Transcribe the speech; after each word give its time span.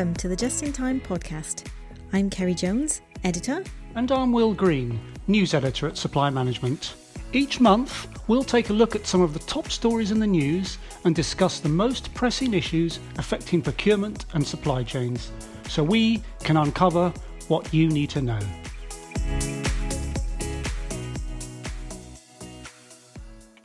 Welcome 0.00 0.14
to 0.14 0.28
the 0.28 0.36
Just 0.36 0.62
in 0.62 0.72
Time 0.72 0.98
podcast. 0.98 1.66
I'm 2.14 2.30
Kerry 2.30 2.54
Jones, 2.54 3.02
editor. 3.22 3.62
And 3.94 4.10
I'm 4.10 4.32
Will 4.32 4.54
Green, 4.54 4.98
news 5.26 5.52
editor 5.52 5.86
at 5.88 5.98
Supply 5.98 6.30
Management. 6.30 6.94
Each 7.34 7.60
month, 7.60 8.08
we'll 8.26 8.42
take 8.42 8.70
a 8.70 8.72
look 8.72 8.96
at 8.96 9.06
some 9.06 9.20
of 9.20 9.34
the 9.34 9.40
top 9.40 9.70
stories 9.70 10.10
in 10.10 10.18
the 10.18 10.26
news 10.26 10.78
and 11.04 11.14
discuss 11.14 11.60
the 11.60 11.68
most 11.68 12.14
pressing 12.14 12.54
issues 12.54 12.98
affecting 13.18 13.60
procurement 13.60 14.24
and 14.32 14.46
supply 14.46 14.82
chains 14.82 15.32
so 15.68 15.84
we 15.84 16.22
can 16.44 16.56
uncover 16.56 17.12
what 17.48 17.74
you 17.74 17.86
need 17.90 18.08
to 18.08 18.22
know. 18.22 18.40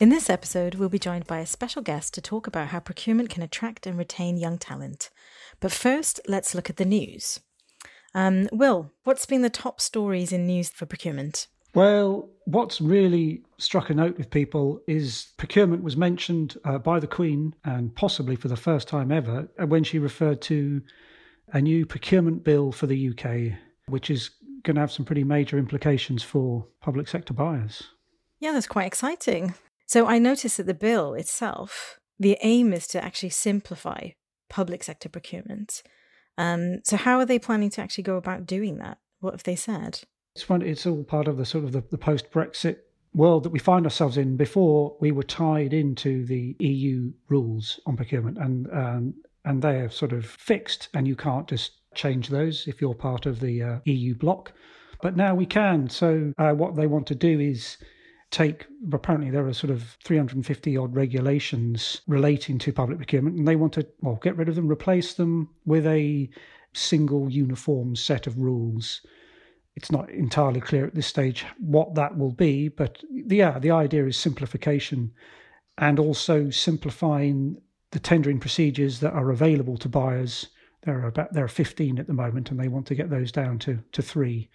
In 0.01 0.09
this 0.09 0.29
episode, 0.29 0.75
we'll 0.75 0.89
be 0.89 0.99
joined 0.99 1.27
by 1.27 1.39
a 1.39 1.45
special 1.45 1.81
guest 1.81 2.13
to 2.15 2.21
talk 2.21 2.45
about 2.45 2.67
how 2.67 2.81
procurement 2.81 3.29
can 3.29 3.41
attract 3.41 3.87
and 3.87 3.97
retain 3.97 4.35
young 4.35 4.57
talent. 4.57 5.09
But 5.59 5.71
first, 5.71 6.19
let's 6.27 6.53
look 6.55 6.69
at 6.69 6.77
the 6.77 6.85
news. 6.85 7.39
Um, 8.13 8.47
Will, 8.51 8.91
what's 9.03 9.25
been 9.25 9.41
the 9.41 9.49
top 9.49 9.81
stories 9.81 10.31
in 10.31 10.47
news 10.47 10.69
for 10.69 10.85
procurement? 10.85 11.47
Well, 11.73 12.29
what's 12.45 12.79
really 12.79 13.43
struck 13.57 13.89
a 13.89 13.93
note 13.93 14.17
with 14.17 14.29
people 14.29 14.79
is 14.87 15.33
procurement 15.35 15.83
was 15.83 15.97
mentioned 15.97 16.57
uh, 16.63 16.77
by 16.77 16.99
the 16.99 17.07
Queen, 17.07 17.53
and 17.65 17.93
possibly 17.93 18.37
for 18.37 18.47
the 18.47 18.55
first 18.55 18.87
time 18.87 19.11
ever, 19.11 19.49
uh, 19.59 19.67
when 19.67 19.83
she 19.83 19.99
referred 19.99 20.41
to 20.43 20.81
a 21.51 21.61
new 21.61 21.85
procurement 21.85 22.45
bill 22.45 22.71
for 22.71 22.87
the 22.87 23.09
UK, 23.09 23.59
which 23.87 24.09
is 24.09 24.29
going 24.63 24.75
to 24.75 24.81
have 24.81 24.91
some 24.91 25.05
pretty 25.05 25.25
major 25.25 25.57
implications 25.57 26.23
for 26.23 26.65
public 26.81 27.09
sector 27.09 27.33
buyers. 27.33 27.83
Yeah, 28.39 28.53
that's 28.53 28.67
quite 28.67 28.87
exciting. 28.87 29.53
So 29.85 30.07
I 30.07 30.17
noticed 30.17 30.57
that 30.57 30.65
the 30.67 30.73
bill 30.73 31.13
itself, 31.13 31.99
the 32.17 32.37
aim 32.41 32.71
is 32.71 32.87
to 32.87 33.03
actually 33.03 33.29
simplify 33.29 34.09
public 34.49 34.83
sector 34.83 35.09
procurement. 35.09 35.83
Um, 36.37 36.79
so 36.83 36.97
how 36.97 37.17
are 37.19 37.25
they 37.25 37.39
planning 37.39 37.69
to 37.71 37.81
actually 37.81 38.03
go 38.03 38.17
about 38.17 38.45
doing 38.45 38.77
that? 38.77 38.97
What 39.19 39.33
have 39.33 39.43
they 39.43 39.55
said? 39.55 40.01
It's. 40.35 40.45
It's 40.49 40.85
all 40.85 41.03
part 41.03 41.27
of 41.27 41.37
the 41.37 41.45
sort 41.45 41.63
of 41.63 41.71
the, 41.71 41.83
the 41.89 41.97
post 41.97 42.31
Brexit 42.31 42.79
world 43.13 43.43
that 43.43 43.51
we 43.51 43.59
find 43.59 43.85
ourselves 43.85 44.17
in. 44.17 44.35
Before 44.35 44.95
we 44.99 45.11
were 45.11 45.23
tied 45.23 45.73
into 45.73 46.25
the 46.25 46.55
EU 46.59 47.13
rules 47.29 47.79
on 47.85 47.95
procurement, 47.95 48.37
and 48.37 48.67
um, 48.71 49.13
and 49.45 49.61
they 49.61 49.77
are 49.77 49.89
sort 49.89 50.11
of 50.11 50.25
fixed, 50.25 50.89
and 50.93 51.07
you 51.07 51.15
can't 51.15 51.47
just 51.47 51.73
change 51.95 52.27
those 52.27 52.67
if 52.67 52.81
you're 52.81 52.93
part 52.93 53.25
of 53.25 53.39
the 53.39 53.63
uh, 53.63 53.79
EU 53.85 54.15
bloc. 54.15 54.51
But 55.01 55.15
now 55.15 55.35
we 55.35 55.45
can. 55.45 55.89
So 55.89 56.33
uh, 56.37 56.51
what 56.51 56.75
they 56.75 56.87
want 56.87 57.07
to 57.07 57.15
do 57.15 57.39
is 57.39 57.77
take 58.31 58.65
apparently 58.91 59.29
there 59.29 59.47
are 59.47 59.53
sort 59.53 59.71
of 59.71 59.97
350 60.03 60.77
odd 60.77 60.95
regulations 60.95 62.01
relating 62.07 62.57
to 62.57 62.73
public 62.73 62.97
procurement 62.97 63.37
and 63.37 63.47
they 63.47 63.55
want 63.55 63.73
to 63.73 63.85
well 64.01 64.19
get 64.21 64.35
rid 64.35 64.49
of 64.49 64.55
them 64.55 64.67
replace 64.67 65.13
them 65.13 65.49
with 65.65 65.85
a 65.85 66.29
single 66.73 67.29
uniform 67.29 67.95
set 67.95 68.27
of 68.27 68.37
rules 68.39 69.01
it's 69.75 69.91
not 69.91 70.09
entirely 70.09 70.61
clear 70.61 70.85
at 70.85 70.95
this 70.95 71.07
stage 71.07 71.45
what 71.59 71.95
that 71.95 72.17
will 72.17 72.31
be, 72.31 72.69
but 72.69 73.03
yeah, 73.11 73.59
the 73.59 73.71
idea 73.71 74.05
is 74.05 74.17
simplification 74.17 75.11
and 75.77 75.99
also 75.99 76.49
simplifying 76.49 77.61
the 77.91 77.99
tendering 77.99 78.39
procedures 78.39 79.01
that 79.01 79.13
are 79.13 79.31
available 79.31 79.77
to 79.77 79.89
buyers. 79.89 80.47
There 80.83 80.99
are 81.01 81.07
about 81.07 81.33
there 81.33 81.43
are 81.43 81.49
15 81.49 81.99
at 81.99 82.07
the 82.07 82.13
moment, 82.13 82.51
and 82.51 82.59
they 82.59 82.67
want 82.69 82.87
to 82.87 82.95
get 82.95 83.09
those 83.09 83.31
down 83.31 83.59
to 83.59 83.79
to 83.91 84.01
three, 84.01 84.49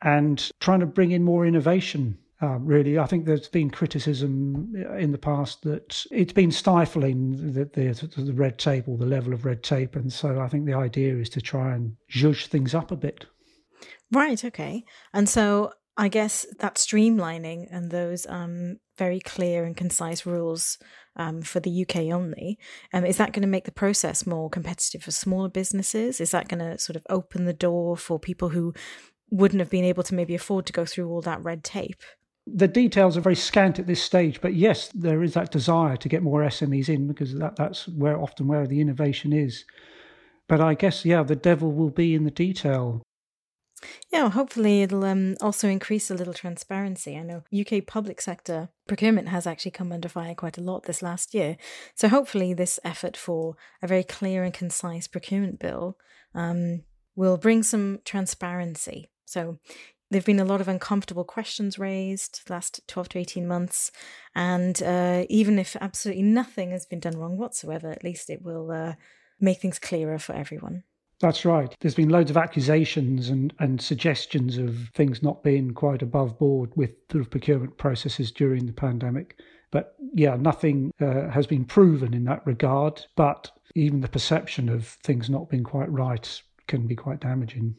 and 0.00 0.50
trying 0.60 0.80
to 0.80 0.86
bring 0.86 1.10
in 1.10 1.24
more 1.24 1.44
innovation. 1.44 2.18
Uh, 2.42 2.58
really, 2.58 2.98
I 2.98 3.06
think 3.06 3.24
there's 3.24 3.48
been 3.48 3.70
criticism 3.70 4.74
in 4.98 5.12
the 5.12 5.18
past 5.18 5.62
that 5.62 6.04
it's 6.10 6.32
been 6.32 6.50
stifling 6.50 7.52
the, 7.52 7.66
the, 7.66 8.20
the 8.20 8.32
red 8.32 8.58
tape 8.58 8.88
or 8.88 8.98
the 8.98 9.06
level 9.06 9.32
of 9.32 9.44
red 9.44 9.62
tape, 9.62 9.94
and 9.94 10.12
so 10.12 10.40
I 10.40 10.48
think 10.48 10.66
the 10.66 10.74
idea 10.74 11.14
is 11.14 11.28
to 11.30 11.40
try 11.40 11.72
and 11.72 11.96
zhuzh 12.12 12.46
things 12.46 12.74
up 12.74 12.90
a 12.90 12.96
bit. 12.96 13.26
Right. 14.10 14.44
Okay. 14.44 14.84
And 15.14 15.28
so 15.28 15.72
I 15.96 16.08
guess 16.08 16.44
that 16.58 16.76
streamlining 16.76 17.68
and 17.70 17.90
those 17.90 18.26
um, 18.28 18.78
very 18.98 19.20
clear 19.20 19.64
and 19.64 19.76
concise 19.76 20.26
rules 20.26 20.78
um, 21.16 21.42
for 21.42 21.60
the 21.60 21.82
UK 21.82 22.12
only, 22.12 22.58
um, 22.92 23.04
is 23.04 23.18
that 23.18 23.32
going 23.32 23.42
to 23.42 23.48
make 23.48 23.66
the 23.66 23.72
process 23.72 24.26
more 24.26 24.50
competitive 24.50 25.04
for 25.04 25.12
smaller 25.12 25.48
businesses? 25.48 26.20
Is 26.20 26.32
that 26.32 26.48
going 26.48 26.60
to 26.60 26.78
sort 26.78 26.96
of 26.96 27.06
open 27.08 27.44
the 27.44 27.52
door 27.52 27.96
for 27.96 28.18
people 28.18 28.48
who 28.48 28.74
wouldn't 29.30 29.60
have 29.60 29.70
been 29.70 29.84
able 29.84 30.02
to 30.02 30.14
maybe 30.14 30.34
afford 30.34 30.66
to 30.66 30.72
go 30.72 30.84
through 30.84 31.08
all 31.08 31.22
that 31.22 31.42
red 31.42 31.62
tape? 31.62 32.02
The 32.46 32.68
details 32.68 33.16
are 33.16 33.20
very 33.20 33.36
scant 33.36 33.78
at 33.78 33.86
this 33.86 34.02
stage, 34.02 34.40
but 34.40 34.54
yes, 34.54 34.90
there 34.94 35.22
is 35.22 35.34
that 35.34 35.52
desire 35.52 35.96
to 35.96 36.08
get 36.08 36.22
more 36.22 36.42
SMEs 36.42 36.88
in 36.88 37.06
because 37.06 37.34
that, 37.34 37.56
that's 37.56 37.86
where 37.88 38.20
often 38.20 38.48
where 38.48 38.66
the 38.66 38.80
innovation 38.80 39.32
is. 39.32 39.64
But 40.48 40.60
I 40.60 40.74
guess, 40.74 41.04
yeah, 41.04 41.22
the 41.22 41.36
devil 41.36 41.72
will 41.72 41.90
be 41.90 42.14
in 42.14 42.24
the 42.24 42.30
detail. 42.30 43.02
Yeah, 44.12 44.22
well, 44.22 44.30
hopefully 44.30 44.82
it'll 44.82 45.04
um, 45.04 45.36
also 45.40 45.68
increase 45.68 46.10
a 46.10 46.14
little 46.14 46.34
transparency. 46.34 47.16
I 47.16 47.22
know 47.22 47.44
UK 47.52 47.86
public 47.86 48.20
sector 48.20 48.68
procurement 48.86 49.28
has 49.28 49.46
actually 49.46 49.72
come 49.72 49.92
under 49.92 50.08
fire 50.08 50.34
quite 50.34 50.58
a 50.58 50.62
lot 50.62 50.84
this 50.84 51.02
last 51.02 51.34
year. 51.34 51.56
So 51.94 52.08
hopefully 52.08 52.54
this 52.54 52.78
effort 52.84 53.16
for 53.16 53.56
a 53.82 53.86
very 53.86 54.04
clear 54.04 54.44
and 54.44 54.54
concise 54.54 55.06
procurement 55.06 55.58
bill 55.58 55.96
um, 56.34 56.82
will 57.16 57.36
bring 57.36 57.62
some 57.62 58.00
transparency. 58.04 59.10
So 59.24 59.58
there've 60.12 60.24
been 60.24 60.38
a 60.38 60.44
lot 60.44 60.60
of 60.60 60.68
uncomfortable 60.68 61.24
questions 61.24 61.78
raised 61.78 62.46
the 62.46 62.52
last 62.52 62.86
12 62.86 63.08
to 63.10 63.18
18 63.18 63.48
months. 63.48 63.90
And 64.34 64.80
uh, 64.82 65.24
even 65.28 65.58
if 65.58 65.76
absolutely 65.80 66.22
nothing 66.22 66.70
has 66.70 66.86
been 66.86 67.00
done 67.00 67.18
wrong 67.18 67.38
whatsoever, 67.38 67.90
at 67.90 68.04
least 68.04 68.30
it 68.30 68.42
will 68.42 68.70
uh, 68.70 68.94
make 69.40 69.60
things 69.60 69.78
clearer 69.78 70.18
for 70.18 70.34
everyone. 70.34 70.84
That's 71.20 71.44
right. 71.44 71.74
There's 71.80 71.94
been 71.94 72.08
loads 72.08 72.30
of 72.30 72.36
accusations 72.36 73.28
and, 73.28 73.54
and 73.58 73.80
suggestions 73.80 74.58
of 74.58 74.90
things 74.94 75.22
not 75.22 75.42
being 75.42 75.72
quite 75.72 76.02
above 76.02 76.38
board 76.38 76.70
with 76.76 76.90
of 77.14 77.30
procurement 77.30 77.78
processes 77.78 78.32
during 78.32 78.66
the 78.66 78.72
pandemic. 78.72 79.38
But 79.70 79.94
yeah, 80.14 80.36
nothing 80.36 80.92
uh, 81.00 81.28
has 81.30 81.46
been 81.46 81.64
proven 81.64 82.12
in 82.12 82.24
that 82.24 82.44
regard. 82.46 83.06
But 83.16 83.50
even 83.74 84.00
the 84.00 84.08
perception 84.08 84.68
of 84.68 84.86
things 84.86 85.30
not 85.30 85.48
being 85.48 85.64
quite 85.64 85.90
right 85.90 86.42
can 86.66 86.86
be 86.86 86.96
quite 86.96 87.20
damaging. 87.20 87.76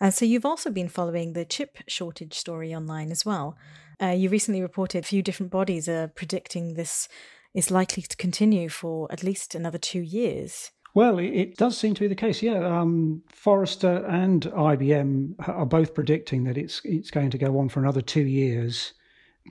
And 0.00 0.12
so 0.12 0.24
you've 0.24 0.46
also 0.46 0.70
been 0.70 0.88
following 0.88 1.32
the 1.32 1.44
chip 1.44 1.78
shortage 1.86 2.34
story 2.34 2.74
online 2.74 3.10
as 3.10 3.24
well. 3.24 3.56
Uh, 4.02 4.08
you 4.08 4.28
recently 4.28 4.60
reported 4.60 5.04
a 5.04 5.06
few 5.06 5.22
different 5.22 5.52
bodies 5.52 5.88
are 5.88 6.08
predicting 6.08 6.74
this 6.74 7.08
is 7.54 7.70
likely 7.70 8.02
to 8.02 8.16
continue 8.16 8.68
for 8.68 9.10
at 9.12 9.22
least 9.22 9.54
another 9.54 9.78
two 9.78 10.00
years. 10.00 10.72
Well, 10.94 11.18
it, 11.18 11.56
does 11.56 11.76
seem 11.76 11.94
to 11.94 12.00
be 12.00 12.06
the 12.06 12.14
case. 12.14 12.40
Yeah, 12.40 12.64
um, 12.64 13.22
Forrester 13.28 14.06
and 14.06 14.42
IBM 14.42 15.34
are 15.48 15.66
both 15.66 15.92
predicting 15.92 16.44
that 16.44 16.56
it's 16.56 16.80
it's 16.84 17.10
going 17.10 17.30
to 17.30 17.38
go 17.38 17.58
on 17.58 17.68
for 17.68 17.80
another 17.80 18.00
two 18.00 18.22
years. 18.22 18.94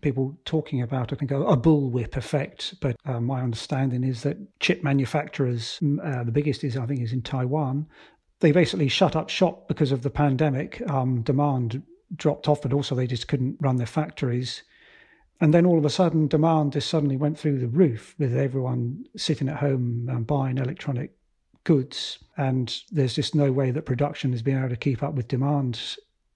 People 0.02 0.38
talking 0.46 0.82
about, 0.82 1.12
I 1.12 1.18
think, 1.18 1.32
a, 1.32 1.42
a 1.44 1.58
bullwhip 1.58 2.16
effect. 2.16 2.76
But 2.82 2.96
uh, 3.06 3.20
my 3.20 3.42
understanding 3.42 4.06
is 4.06 4.24
that 4.24 4.38
chip 4.60 4.84
manufacturers, 4.84 5.80
uh, 6.04 6.24
the 6.24 6.32
biggest 6.32 6.64
is 6.64 6.78
I 6.78 6.86
think 6.86 7.02
is 7.02 7.14
in 7.14 7.22
Taiwan, 7.22 7.88
they 8.44 8.52
basically 8.52 8.90
shut 8.90 9.16
up 9.16 9.30
shop 9.30 9.70
because 9.70 9.94
of 9.94 10.04
the 10.04 10.10
pandemic. 10.10 10.82
Um, 10.90 11.22
demand 11.22 11.82
dropped 12.14 12.50
off, 12.50 12.62
but 12.62 12.74
also 12.74 12.94
they 12.94 13.08
just 13.08 13.30
couldn't 13.30 13.56
run 13.62 13.78
their 13.78 13.88
factories. 13.88 14.64
And 15.40 15.54
then 15.54 15.66
all 15.66 15.78
of 15.78 15.86
a 15.86 15.90
sudden, 15.90 16.28
demand 16.28 16.74
just 16.74 16.90
suddenly 16.90 17.16
went 17.16 17.40
through 17.40 17.60
the 17.60 17.70
roof 17.70 18.16
with 18.20 18.36
everyone 18.36 19.06
sitting 19.16 19.48
at 19.48 19.60
home 19.60 20.10
and 20.12 20.28
buying 20.28 20.58
electronic 20.58 21.16
goods, 21.64 22.20
and 22.36 22.82
there's 22.92 23.16
just 23.16 23.34
no 23.34 23.50
way 23.50 23.72
that 23.72 23.86
production 23.86 24.32
has 24.32 24.42
been 24.42 24.58
able 24.58 24.68
to 24.68 24.76
keep 24.76 25.02
up 25.02 25.14
with 25.14 25.30
demand. 25.30 25.80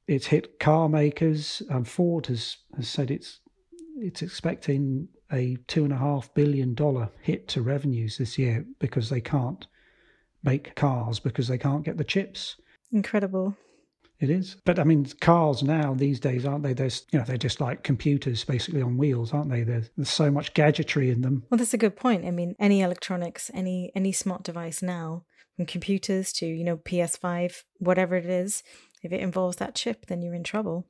It's 0.07 0.28
hit 0.28 0.62
car 0.62 0.88
makers. 0.88 1.62
Um, 1.69 1.84
Ford 1.84 2.28
has, 2.28 2.56
has 2.78 2.88
said 2.88 3.12
it's 3.12 3.41
it's 3.98 4.21
expecting 4.21 5.10
a 5.30 5.57
two 5.68 5.83
and 5.83 5.92
a 5.92 5.98
half 5.98 6.33
billion 6.33 6.74
dollar 6.74 7.10
hit 7.21 7.50
to 7.50 7.62
revenues 7.62 8.18
this 8.18 8.38
year 8.38 8.65
because 8.80 9.10
they 9.10 9.19
can't 9.19 9.68
make 10.47 10.75
cars 10.75 11.19
because 11.19 11.47
they 11.47 11.57
can't 11.57 11.83
get 11.83 11.97
the 11.97 12.03
chips. 12.03 12.55
Incredible. 12.91 13.55
It 14.19 14.31
is, 14.31 14.55
but 14.65 14.79
I 14.79 14.83
mean, 14.83 15.05
cars 15.21 15.61
now 15.61 15.94
these 15.94 16.19
days, 16.19 16.44
aren't 16.44 16.63
they? 16.63 16.73
There's, 16.73 17.05
you 17.11 17.19
know, 17.19 17.25
they're 17.25 17.38
just 17.38 17.61
like 17.61 17.83
computers, 17.83 18.44
basically 18.44 18.81
on 18.81 18.97
wheels, 18.97 19.31
aren't 19.31 19.51
they? 19.51 19.61
There's, 19.61 19.91
there's 19.95 20.09
so 20.09 20.31
much 20.31 20.55
gadgetry 20.55 21.11
in 21.11 21.21
them. 21.21 21.44
Well, 21.51 21.59
that's 21.59 21.75
a 21.75 21.77
good 21.77 21.95
point. 21.95 22.25
I 22.25 22.31
mean, 22.31 22.55
any 22.59 22.81
electronics, 22.81 23.51
any 23.53 23.91
any 23.94 24.11
smart 24.11 24.41
device 24.44 24.81
now, 24.81 25.25
from 25.55 25.67
computers 25.67 26.33
to 26.33 26.47
you 26.47 26.63
know 26.63 26.77
PS5, 26.77 27.63
whatever 27.77 28.15
it 28.15 28.25
is, 28.25 28.63
if 29.03 29.11
it 29.11 29.21
involves 29.21 29.57
that 29.57 29.75
chip, 29.75 30.07
then 30.07 30.23
you're 30.23 30.33
in 30.33 30.43
trouble. 30.43 30.88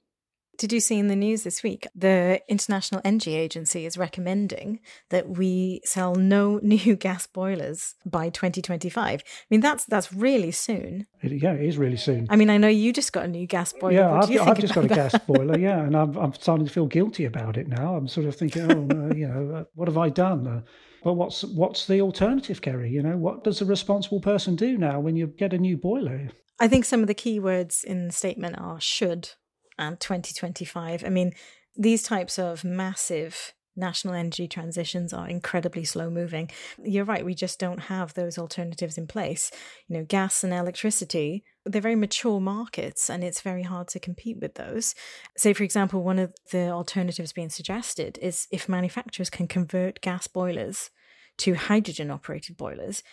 Did 0.57 0.73
you 0.73 0.79
see 0.79 0.97
in 0.97 1.07
the 1.07 1.15
news 1.15 1.43
this 1.43 1.61
week 1.61 1.87
the 1.93 2.41
International 2.47 2.99
Energy 3.05 3.35
Agency 3.35 3.85
is 3.85 3.95
recommending 3.95 4.79
that 5.09 5.29
we 5.29 5.81
sell 5.85 6.15
no 6.15 6.57
new 6.63 6.95
gas 6.95 7.27
boilers 7.27 7.93
by 8.05 8.29
2025? 8.29 9.21
I 9.23 9.23
mean, 9.51 9.61
that's 9.61 9.85
that's 9.85 10.11
really 10.11 10.51
soon. 10.51 11.05
It, 11.21 11.43
yeah, 11.43 11.53
it 11.53 11.65
is 11.65 11.77
really 11.77 11.97
soon. 11.97 12.25
I 12.29 12.35
mean, 12.35 12.49
I 12.49 12.57
know 12.57 12.67
you 12.67 12.91
just 12.91 13.13
got 13.13 13.25
a 13.25 13.27
new 13.27 13.45
gas 13.45 13.71
boiler. 13.71 13.93
Yeah, 13.93 14.13
I've, 14.13 14.47
I've 14.47 14.59
just 14.59 14.73
got 14.73 14.85
a 14.85 14.87
gas 14.87 15.17
boiler. 15.19 15.57
Yeah, 15.67 15.79
and 15.79 15.95
I'm, 15.95 16.15
I'm 16.17 16.33
starting 16.33 16.67
to 16.67 16.71
feel 16.71 16.85
guilty 16.85 17.25
about 17.25 17.57
it 17.57 17.67
now. 17.67 17.95
I'm 17.95 18.07
sort 18.07 18.27
of 18.27 18.35
thinking, 18.35 18.71
oh, 18.71 19.15
you 19.15 19.27
know, 19.27 19.55
uh, 19.55 19.63
what 19.73 19.87
have 19.87 19.97
I 19.97 20.09
done? 20.09 20.47
Uh, 20.47 20.61
but 21.03 21.13
what's 21.13 21.43
what's 21.43 21.87
the 21.87 22.01
alternative, 22.01 22.61
Kerry? 22.61 22.91
You 22.91 23.01
know, 23.01 23.17
what 23.17 23.43
does 23.43 23.61
a 23.61 23.65
responsible 23.65 24.19
person 24.19 24.55
do 24.55 24.77
now 24.77 24.99
when 24.99 25.15
you 25.15 25.27
get 25.27 25.53
a 25.53 25.57
new 25.57 25.77
boiler? 25.77 26.29
I 26.59 26.67
think 26.67 26.85
some 26.85 27.01
of 27.01 27.07
the 27.07 27.13
key 27.13 27.39
words 27.39 27.83
in 27.83 28.07
the 28.07 28.13
statement 28.13 28.59
are 28.59 28.79
should 28.79 29.29
and 29.77 29.99
2025. 29.99 31.03
I 31.05 31.09
mean, 31.09 31.33
these 31.75 32.03
types 32.03 32.39
of 32.39 32.63
massive 32.63 33.53
national 33.77 34.15
energy 34.15 34.47
transitions 34.47 35.13
are 35.13 35.29
incredibly 35.29 35.85
slow 35.85 36.09
moving. 36.09 36.49
You're 36.83 37.05
right, 37.05 37.23
we 37.23 37.35
just 37.35 37.59
don't 37.59 37.81
have 37.81 38.13
those 38.13 38.37
alternatives 38.37 38.97
in 38.97 39.05
place. 39.05 39.51
You 39.87 39.97
know, 39.97 40.03
gas 40.03 40.43
and 40.43 40.51
electricity, 40.51 41.43
they're 41.63 41.81
very 41.81 41.95
mature 41.95 42.39
markets 42.39 43.09
and 43.09 43.23
it's 43.23 43.41
very 43.41 43.63
hard 43.63 43.87
to 43.89 43.99
compete 43.99 44.37
with 44.41 44.55
those. 44.55 44.95
Say, 45.37 45.53
for 45.53 45.63
example, 45.63 46.03
one 46.03 46.19
of 46.19 46.33
the 46.51 46.69
alternatives 46.69 47.33
being 47.33 47.49
suggested 47.49 48.17
is 48.21 48.47
if 48.51 48.67
manufacturers 48.67 49.29
can 49.29 49.47
convert 49.47 50.01
gas 50.01 50.27
boilers 50.27 50.89
to 51.37 51.53
hydrogen 51.53 52.09
operated 52.09 52.57
boilers. 52.57 53.03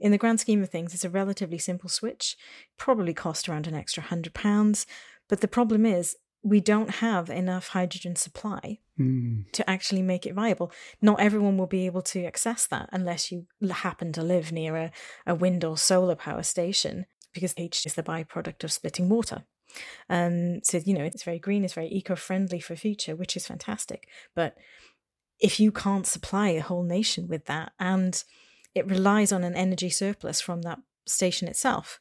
In 0.00 0.12
the 0.12 0.18
grand 0.18 0.40
scheme 0.40 0.62
of 0.62 0.70
things, 0.70 0.94
it's 0.94 1.04
a 1.04 1.10
relatively 1.10 1.58
simple 1.58 1.88
switch, 1.88 2.36
probably 2.78 3.14
cost 3.14 3.48
around 3.48 3.66
an 3.66 3.74
extra 3.74 4.02
£100, 4.02 4.86
but 5.30 5.40
the 5.40 5.48
problem 5.48 5.86
is, 5.86 6.16
we 6.42 6.60
don't 6.60 6.90
have 6.96 7.28
enough 7.28 7.68
hydrogen 7.68 8.16
supply 8.16 8.78
mm. 8.98 9.50
to 9.52 9.68
actually 9.68 10.02
make 10.02 10.24
it 10.24 10.34
viable. 10.34 10.72
Not 11.02 11.20
everyone 11.20 11.58
will 11.58 11.66
be 11.66 11.86
able 11.86 12.02
to 12.02 12.24
access 12.24 12.66
that 12.68 12.88
unless 12.92 13.30
you 13.30 13.46
happen 13.70 14.12
to 14.12 14.22
live 14.22 14.50
near 14.50 14.76
a, 14.76 14.92
a 15.26 15.34
wind 15.34 15.64
or 15.64 15.76
solar 15.76 16.14
power 16.14 16.42
station, 16.42 17.04
because 17.32 17.54
H 17.56 17.84
is 17.84 17.94
the 17.94 18.02
byproduct 18.02 18.64
of 18.64 18.72
splitting 18.72 19.08
water. 19.08 19.44
Um, 20.08 20.62
so, 20.64 20.78
you 20.78 20.94
know, 20.94 21.04
it's 21.04 21.22
very 21.22 21.38
green, 21.38 21.64
it's 21.64 21.74
very 21.74 21.88
eco 21.88 22.16
friendly 22.16 22.58
for 22.58 22.74
future, 22.74 23.14
which 23.14 23.36
is 23.36 23.46
fantastic. 23.46 24.08
But 24.34 24.56
if 25.38 25.60
you 25.60 25.70
can't 25.70 26.06
supply 26.06 26.48
a 26.48 26.62
whole 26.62 26.82
nation 26.82 27.28
with 27.28 27.44
that 27.46 27.72
and 27.78 28.22
it 28.74 28.86
relies 28.86 29.30
on 29.30 29.44
an 29.44 29.54
energy 29.54 29.90
surplus 29.90 30.40
from 30.40 30.62
that 30.62 30.78
station 31.06 31.48
itself. 31.48 32.00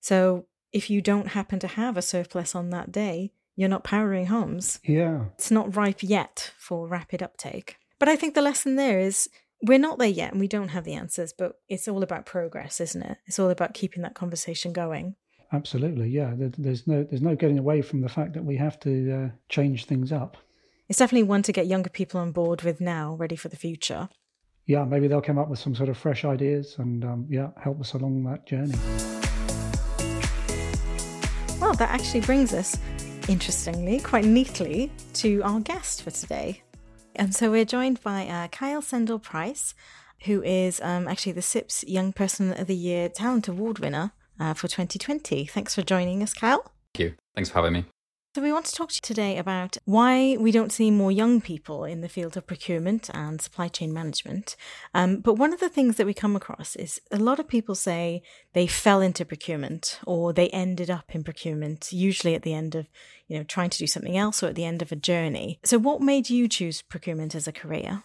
So 0.00 0.46
if 0.72 0.90
you 0.90 1.00
don't 1.00 1.28
happen 1.28 1.58
to 1.60 1.66
have 1.66 1.96
a 1.96 2.02
surplus 2.02 2.54
on 2.54 2.70
that 2.70 2.92
day, 2.92 3.32
you're 3.56 3.68
not 3.68 3.84
powering 3.84 4.26
homes. 4.26 4.80
Yeah. 4.84 5.26
It's 5.34 5.50
not 5.50 5.76
ripe 5.76 6.02
yet 6.02 6.52
for 6.58 6.86
rapid 6.86 7.22
uptake. 7.22 7.76
But 7.98 8.08
I 8.08 8.16
think 8.16 8.34
the 8.34 8.42
lesson 8.42 8.76
there 8.76 8.98
is 8.98 9.28
we're 9.62 9.78
not 9.78 9.98
there 9.98 10.08
yet 10.08 10.32
and 10.32 10.40
we 10.40 10.48
don't 10.48 10.68
have 10.68 10.84
the 10.84 10.94
answers, 10.94 11.32
but 11.32 11.60
it's 11.68 11.86
all 11.86 12.02
about 12.02 12.24
progress, 12.24 12.80
isn't 12.80 13.02
it? 13.02 13.18
It's 13.26 13.38
all 13.38 13.50
about 13.50 13.74
keeping 13.74 14.02
that 14.02 14.14
conversation 14.14 14.72
going. 14.72 15.16
Absolutely, 15.52 16.08
yeah. 16.08 16.32
There's 16.36 16.86
no 16.86 17.02
there's 17.02 17.22
no 17.22 17.34
getting 17.34 17.58
away 17.58 17.82
from 17.82 18.00
the 18.00 18.08
fact 18.08 18.34
that 18.34 18.44
we 18.44 18.56
have 18.56 18.78
to 18.80 19.12
uh, 19.12 19.28
change 19.48 19.84
things 19.84 20.12
up. 20.12 20.36
It's 20.88 20.98
definitely 20.98 21.24
one 21.24 21.42
to 21.42 21.52
get 21.52 21.66
younger 21.66 21.90
people 21.90 22.20
on 22.20 22.32
board 22.32 22.62
with 22.62 22.80
now, 22.80 23.14
ready 23.14 23.36
for 23.36 23.48
the 23.48 23.56
future. 23.56 24.08
Yeah, 24.66 24.84
maybe 24.84 25.08
they'll 25.08 25.20
come 25.20 25.38
up 25.38 25.48
with 25.48 25.58
some 25.58 25.74
sort 25.74 25.88
of 25.88 25.98
fresh 25.98 26.24
ideas 26.24 26.76
and 26.78 27.04
um, 27.04 27.26
yeah, 27.28 27.50
help 27.60 27.80
us 27.80 27.94
along 27.94 28.22
that 28.24 28.46
journey. 28.46 28.76
Well, 31.70 31.76
that 31.76 31.90
actually 31.90 32.22
brings 32.22 32.52
us, 32.52 32.76
interestingly, 33.28 34.00
quite 34.00 34.24
neatly, 34.24 34.90
to 35.12 35.40
our 35.42 35.60
guest 35.60 36.02
for 36.02 36.10
today. 36.10 36.64
And 37.14 37.32
so 37.32 37.48
we're 37.48 37.64
joined 37.64 38.02
by 38.02 38.26
uh, 38.26 38.48
Kyle 38.48 38.82
Sendall 38.82 39.22
Price, 39.22 39.72
who 40.24 40.42
is 40.42 40.80
um, 40.80 41.06
actually 41.06 41.30
the 41.30 41.42
CIPS 41.42 41.84
Young 41.86 42.12
Person 42.12 42.52
of 42.58 42.66
the 42.66 42.74
Year 42.74 43.08
Talent 43.08 43.46
Award 43.46 43.78
winner 43.78 44.10
uh, 44.40 44.52
for 44.52 44.66
2020. 44.66 45.46
Thanks 45.46 45.76
for 45.76 45.82
joining 45.82 46.24
us, 46.24 46.34
Kyle. 46.34 46.72
Thank 46.92 47.10
you. 47.10 47.14
Thanks 47.36 47.50
for 47.50 47.58
having 47.58 47.74
me. 47.74 47.84
So, 48.32 48.42
we 48.42 48.52
want 48.52 48.66
to 48.66 48.74
talk 48.76 48.90
to 48.90 48.94
you 48.94 49.00
today 49.02 49.38
about 49.38 49.76
why 49.86 50.36
we 50.38 50.52
don't 50.52 50.70
see 50.70 50.92
more 50.92 51.10
young 51.10 51.40
people 51.40 51.84
in 51.84 52.00
the 52.00 52.08
field 52.08 52.36
of 52.36 52.46
procurement 52.46 53.10
and 53.12 53.40
supply 53.40 53.66
chain 53.66 53.92
management. 53.92 54.54
Um, 54.94 55.16
but 55.16 55.34
one 55.34 55.52
of 55.52 55.58
the 55.58 55.68
things 55.68 55.96
that 55.96 56.06
we 56.06 56.14
come 56.14 56.36
across 56.36 56.76
is 56.76 57.00
a 57.10 57.16
lot 57.16 57.40
of 57.40 57.48
people 57.48 57.74
say 57.74 58.22
they 58.52 58.68
fell 58.68 59.00
into 59.00 59.24
procurement 59.24 59.98
or 60.06 60.32
they 60.32 60.48
ended 60.50 60.90
up 60.90 61.12
in 61.12 61.24
procurement, 61.24 61.92
usually 61.92 62.36
at 62.36 62.42
the 62.42 62.54
end 62.54 62.76
of, 62.76 62.86
you 63.26 63.36
know, 63.36 63.42
trying 63.42 63.70
to 63.70 63.78
do 63.78 63.88
something 63.88 64.16
else 64.16 64.44
or 64.44 64.46
at 64.46 64.54
the 64.54 64.64
end 64.64 64.80
of 64.80 64.92
a 64.92 64.96
journey. 64.96 65.58
So, 65.64 65.76
what 65.80 66.00
made 66.00 66.30
you 66.30 66.46
choose 66.46 66.82
procurement 66.82 67.34
as 67.34 67.48
a 67.48 67.52
career? 67.52 68.04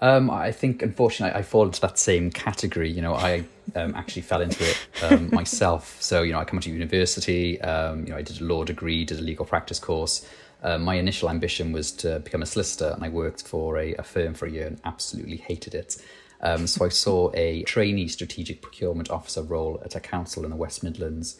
Um, 0.00 0.30
I 0.30 0.50
think, 0.50 0.82
unfortunately, 0.82 1.38
I 1.38 1.42
fall 1.42 1.66
into 1.66 1.80
that 1.82 1.98
same 1.98 2.30
category. 2.30 2.90
You 2.90 3.02
know, 3.02 3.14
I 3.14 3.44
um, 3.74 3.94
actually 3.94 4.22
fell 4.22 4.40
into 4.40 4.64
it 4.64 4.78
um, 5.02 5.30
myself. 5.32 6.00
So, 6.00 6.22
you 6.22 6.32
know, 6.32 6.38
I 6.38 6.44
come 6.44 6.60
to 6.60 6.70
university. 6.70 7.60
Um, 7.60 8.06
you 8.06 8.12
know, 8.12 8.16
I 8.16 8.22
did 8.22 8.40
a 8.40 8.44
law 8.44 8.64
degree, 8.64 9.04
did 9.04 9.18
a 9.18 9.22
legal 9.22 9.44
practice 9.44 9.78
course. 9.78 10.26
Uh, 10.62 10.78
my 10.78 10.94
initial 10.96 11.30
ambition 11.30 11.72
was 11.72 11.90
to 11.92 12.20
become 12.20 12.42
a 12.42 12.46
solicitor, 12.46 12.92
and 12.94 13.04
I 13.04 13.08
worked 13.08 13.46
for 13.46 13.78
a, 13.78 13.94
a 13.94 14.02
firm 14.02 14.34
for 14.34 14.46
a 14.46 14.50
year 14.50 14.66
and 14.66 14.80
absolutely 14.84 15.36
hated 15.36 15.74
it. 15.74 15.96
Um, 16.42 16.66
so 16.66 16.84
I 16.84 16.88
saw 16.88 17.30
a 17.34 17.62
trainee 17.64 18.08
strategic 18.08 18.62
procurement 18.62 19.10
officer 19.10 19.42
role 19.42 19.80
at 19.84 19.94
a 19.94 20.00
council 20.00 20.44
in 20.44 20.50
the 20.50 20.56
West 20.56 20.82
Midlands. 20.82 21.38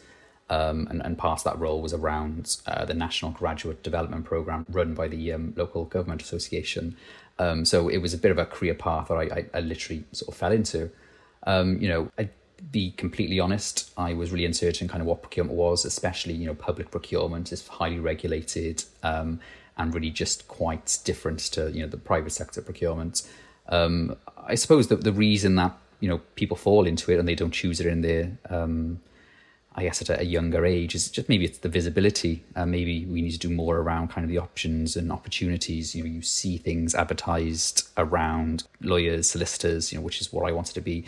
Um, 0.49 0.87
and, 0.89 1.01
and 1.01 1.17
part 1.17 1.39
of 1.39 1.43
that 1.45 1.59
role 1.59 1.81
was 1.81 1.93
around 1.93 2.57
uh, 2.67 2.83
the 2.83 2.93
National 2.93 3.31
Graduate 3.31 3.83
Development 3.83 4.25
Programme 4.25 4.65
run 4.69 4.93
by 4.93 5.07
the 5.07 5.31
um, 5.31 5.53
local 5.55 5.85
government 5.85 6.21
association. 6.21 6.97
Um, 7.41 7.65
so 7.65 7.89
it 7.89 7.97
was 7.97 8.13
a 8.13 8.19
bit 8.19 8.29
of 8.29 8.37
a 8.37 8.45
career 8.45 8.75
path 8.75 9.07
that 9.07 9.15
I, 9.15 9.23
I, 9.23 9.45
I 9.55 9.59
literally 9.61 10.03
sort 10.11 10.29
of 10.29 10.37
fell 10.37 10.51
into. 10.51 10.91
Um, 11.47 11.81
you 11.81 11.89
know, 11.89 12.11
I'd 12.19 12.29
be 12.71 12.91
completely 12.91 13.39
honest, 13.39 13.91
I 13.97 14.13
was 14.13 14.31
really 14.31 14.45
uncertain 14.45 14.87
kind 14.87 15.01
of 15.01 15.07
what 15.07 15.23
procurement 15.23 15.57
was, 15.57 15.83
especially, 15.83 16.35
you 16.35 16.45
know, 16.45 16.53
public 16.53 16.91
procurement 16.91 17.51
is 17.51 17.67
highly 17.67 17.99
regulated 17.99 18.83
um, 19.01 19.39
and 19.75 19.91
really 19.91 20.11
just 20.11 20.47
quite 20.47 20.99
different 21.03 21.39
to, 21.55 21.71
you 21.71 21.81
know, 21.81 21.87
the 21.87 21.97
private 21.97 22.31
sector 22.31 22.61
procurement. 22.61 23.27
Um, 23.69 24.17
I 24.37 24.53
suppose 24.53 24.89
that 24.89 25.03
the 25.03 25.11
reason 25.11 25.55
that, 25.55 25.75
you 25.99 26.09
know, 26.09 26.19
people 26.35 26.57
fall 26.57 26.85
into 26.85 27.11
it 27.11 27.17
and 27.17 27.27
they 27.27 27.35
don't 27.35 27.51
choose 27.51 27.79
it 27.79 27.87
in 27.87 28.01
their 28.01 28.37
um, 28.51 28.99
I 29.73 29.83
guess 29.83 30.01
at 30.01 30.19
a, 30.19 30.25
younger 30.25 30.65
age 30.65 30.95
is 30.95 31.09
just 31.09 31.29
maybe 31.29 31.45
it's 31.45 31.59
the 31.59 31.69
visibility. 31.69 32.43
Uh, 32.55 32.65
maybe 32.65 33.05
we 33.05 33.21
need 33.21 33.31
to 33.31 33.39
do 33.39 33.49
more 33.49 33.77
around 33.77 34.09
kind 34.09 34.25
of 34.25 34.29
the 34.29 34.37
options 34.37 34.97
and 34.97 35.11
opportunities. 35.11 35.95
You 35.95 36.03
know, 36.03 36.09
you 36.09 36.21
see 36.21 36.57
things 36.57 36.93
advertised 36.93 37.87
around 37.97 38.65
lawyers, 38.81 39.29
solicitors, 39.29 39.91
you 39.91 39.97
know, 39.97 40.03
which 40.03 40.19
is 40.19 40.33
what 40.33 40.47
I 40.47 40.51
wanted 40.51 40.73
to 40.73 40.81
be. 40.81 41.05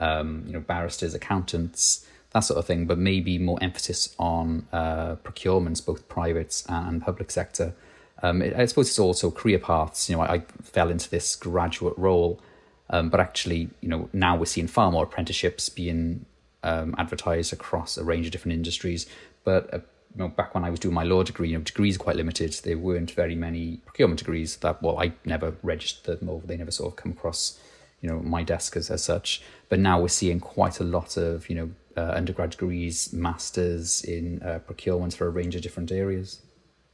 Um, 0.00 0.44
you 0.46 0.52
know, 0.52 0.60
barristers, 0.60 1.14
accountants, 1.14 2.06
that 2.30 2.40
sort 2.40 2.58
of 2.58 2.66
thing. 2.66 2.86
But 2.86 2.98
maybe 2.98 3.38
more 3.38 3.58
emphasis 3.60 4.14
on 4.18 4.66
uh, 4.72 5.16
procurements, 5.16 5.84
both 5.84 6.08
private 6.08 6.62
and 6.68 7.02
public 7.02 7.30
sector. 7.30 7.74
Um, 8.22 8.42
I 8.42 8.64
suppose 8.64 8.88
it's 8.88 8.98
also 8.98 9.30
career 9.30 9.58
paths. 9.58 10.08
You 10.08 10.16
know, 10.16 10.22
I, 10.22 10.34
I 10.34 10.38
fell 10.62 10.90
into 10.90 11.10
this 11.10 11.36
graduate 11.36 11.96
role, 11.98 12.40
um, 12.88 13.10
but 13.10 13.20
actually, 13.20 13.68
you 13.82 13.88
know, 13.90 14.08
now 14.14 14.36
we're 14.36 14.46
seeing 14.46 14.68
far 14.68 14.90
more 14.90 15.04
apprenticeships 15.04 15.68
being 15.68 16.24
um, 16.62 16.94
advertised 16.98 17.52
across 17.52 17.96
a 17.96 18.04
range 18.04 18.26
of 18.26 18.32
different 18.32 18.54
industries. 18.54 19.06
But 19.44 19.72
uh, 19.72 19.78
you 20.16 20.22
know, 20.22 20.28
back 20.28 20.54
when 20.54 20.64
I 20.64 20.70
was 20.70 20.80
doing 20.80 20.94
my 20.94 21.02
law 21.02 21.22
degree, 21.22 21.50
you 21.50 21.58
know, 21.58 21.62
degrees 21.62 21.96
are 21.96 22.00
quite 22.00 22.16
limited. 22.16 22.54
There 22.64 22.78
weren't 22.78 23.10
very 23.10 23.34
many 23.34 23.78
procurement 23.84 24.18
degrees 24.18 24.56
that, 24.56 24.82
well, 24.82 24.98
I 24.98 25.12
never 25.24 25.54
registered 25.62 26.20
them 26.20 26.30
over. 26.30 26.46
They 26.46 26.56
never 26.56 26.70
sort 26.70 26.92
of 26.92 26.96
come 26.96 27.12
across, 27.12 27.60
you 28.00 28.08
know, 28.08 28.20
my 28.20 28.42
desk 28.42 28.76
as, 28.76 28.90
as 28.90 29.04
such. 29.04 29.42
But 29.68 29.78
now 29.78 30.00
we're 30.00 30.08
seeing 30.08 30.40
quite 30.40 30.80
a 30.80 30.84
lot 30.84 31.18
of, 31.18 31.50
you 31.50 31.56
know, 31.56 31.70
uh, 31.98 32.12
undergrad 32.14 32.50
degrees, 32.50 33.12
masters 33.12 34.02
in 34.04 34.42
uh, 34.42 34.60
procurement 34.60 35.14
for 35.14 35.26
a 35.26 35.30
range 35.30 35.54
of 35.54 35.62
different 35.62 35.92
areas. 35.92 36.40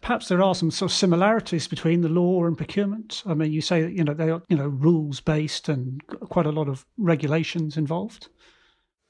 Perhaps 0.01 0.27
there 0.27 0.43
are 0.43 0.55
some 0.55 0.73
sort 0.73 0.91
of 0.91 0.97
similarities 0.97 1.69
between 1.69 2.01
the 2.01 2.09
law 2.09 2.45
and 2.45 2.57
procurement. 2.57 3.23
I 3.25 3.35
mean, 3.35 3.53
you 3.53 3.61
say 3.61 3.83
that 3.83 3.93
you 3.93 4.03
know 4.03 4.15
they 4.15 4.31
are 4.31 4.43
you 4.49 4.57
know 4.57 4.67
rules 4.67 5.21
based 5.21 5.69
and 5.69 6.05
quite 6.09 6.47
a 6.47 6.51
lot 6.51 6.69
of 6.69 6.85
regulations 6.99 7.77
involved. 7.77 8.29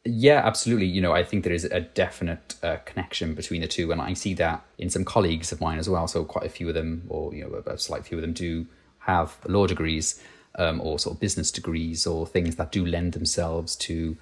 Yeah, 0.04 0.42
absolutely. 0.44 0.86
You 0.86 1.00
know, 1.00 1.12
I 1.12 1.22
think 1.22 1.44
there 1.44 1.52
is 1.52 1.64
a 1.64 1.80
definite 1.80 2.56
uh, 2.62 2.78
connection 2.84 3.34
between 3.34 3.60
the 3.60 3.68
two, 3.68 3.92
and 3.92 4.00
I 4.00 4.14
see 4.14 4.34
that 4.34 4.64
in 4.78 4.90
some 4.90 5.04
colleagues 5.04 5.52
of 5.52 5.60
mine 5.60 5.78
as 5.78 5.88
well. 5.88 6.08
So 6.08 6.24
quite 6.24 6.44
a 6.44 6.48
few 6.48 6.68
of 6.68 6.74
them, 6.74 7.04
or 7.08 7.32
you 7.32 7.44
know, 7.44 7.62
a 7.66 7.78
slight 7.78 8.04
few 8.04 8.18
of 8.18 8.22
them, 8.22 8.32
do 8.32 8.66
have 9.00 9.36
law 9.46 9.66
degrees 9.66 10.20
um, 10.56 10.80
or 10.80 10.98
sort 10.98 11.14
of 11.16 11.20
business 11.20 11.50
degrees 11.52 12.06
or 12.06 12.26
things 12.26 12.56
that 12.56 12.72
do 12.72 12.84
lend 12.84 13.12
themselves 13.12 13.76
to 13.76 14.16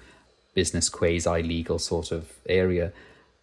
business 0.53 0.87
quasi 0.87 1.41
legal 1.41 1.79
sort 1.79 2.11
of 2.11 2.31
area. 2.47 2.93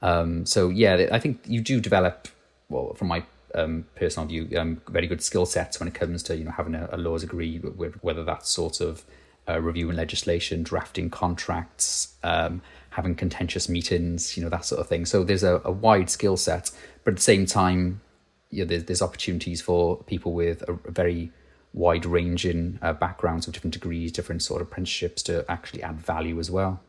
Um, 0.01 0.47
so 0.47 0.69
yeah, 0.69 1.09
I 1.11 1.19
think 1.19 1.41
you 1.45 1.61
do 1.61 1.81
develop, 1.81 2.29
well, 2.69 2.95
from 2.95 3.09
my 3.09 3.25
um, 3.55 3.87
personal 3.97 4.29
view, 4.29 4.49
um, 4.57 4.81
very 4.89 5.09
good 5.09 5.23
skill 5.23 5.45
sets 5.47 5.81
when 5.81 5.89
it 5.89 5.95
comes 5.95 6.23
to 6.25 6.37
you 6.37 6.45
know 6.45 6.53
having 6.53 6.77
a, 6.77 6.89
a 6.93 6.99
law 6.99 7.19
degree, 7.19 7.59
whether 7.59 8.23
that's 8.23 8.49
sort 8.49 8.81
of 8.81 9.05
uh, 9.49 9.61
reviewing 9.61 9.97
legislation, 9.97 10.63
drafting 10.63 11.11
contracts, 11.11 12.15
um, 12.23 12.61
having 12.91 13.15
contentious 13.15 13.69
meetings, 13.69 14.37
you 14.37 14.43
know, 14.43 14.49
that 14.49 14.65
sort 14.65 14.81
of 14.81 14.87
thing. 14.87 15.07
So 15.07 15.25
there's 15.25 15.45
a, 15.45 15.61
a 15.65 15.71
wide 15.71 16.11
skill 16.11 16.37
set, 16.37 16.71
but 17.05 17.13
at 17.13 17.17
the 17.17 17.23
same 17.23 17.47
time, 17.47 18.01
you 18.51 18.65
know, 18.65 18.69
there's, 18.69 18.85
there's 18.85 19.03
opportunities 19.03 19.61
for 19.61 20.03
people 20.05 20.33
with 20.33 20.63
a, 20.69 20.79
a 20.87 20.91
very 20.91 21.31
wide 21.75 22.07
ranging 22.07 22.79
uh, 22.83 22.93
backgrounds 22.93 23.47
of 23.47 23.55
different 23.55 23.75
degrees, 23.75 24.11
different 24.11 24.43
sort 24.43 24.63
of 24.63 24.69
apprenticeships 24.69 25.23
to 25.23 25.45
actually 25.51 25.83
add 25.83 26.01
value 26.01 26.39
as 26.41 26.51
well. 26.51 26.81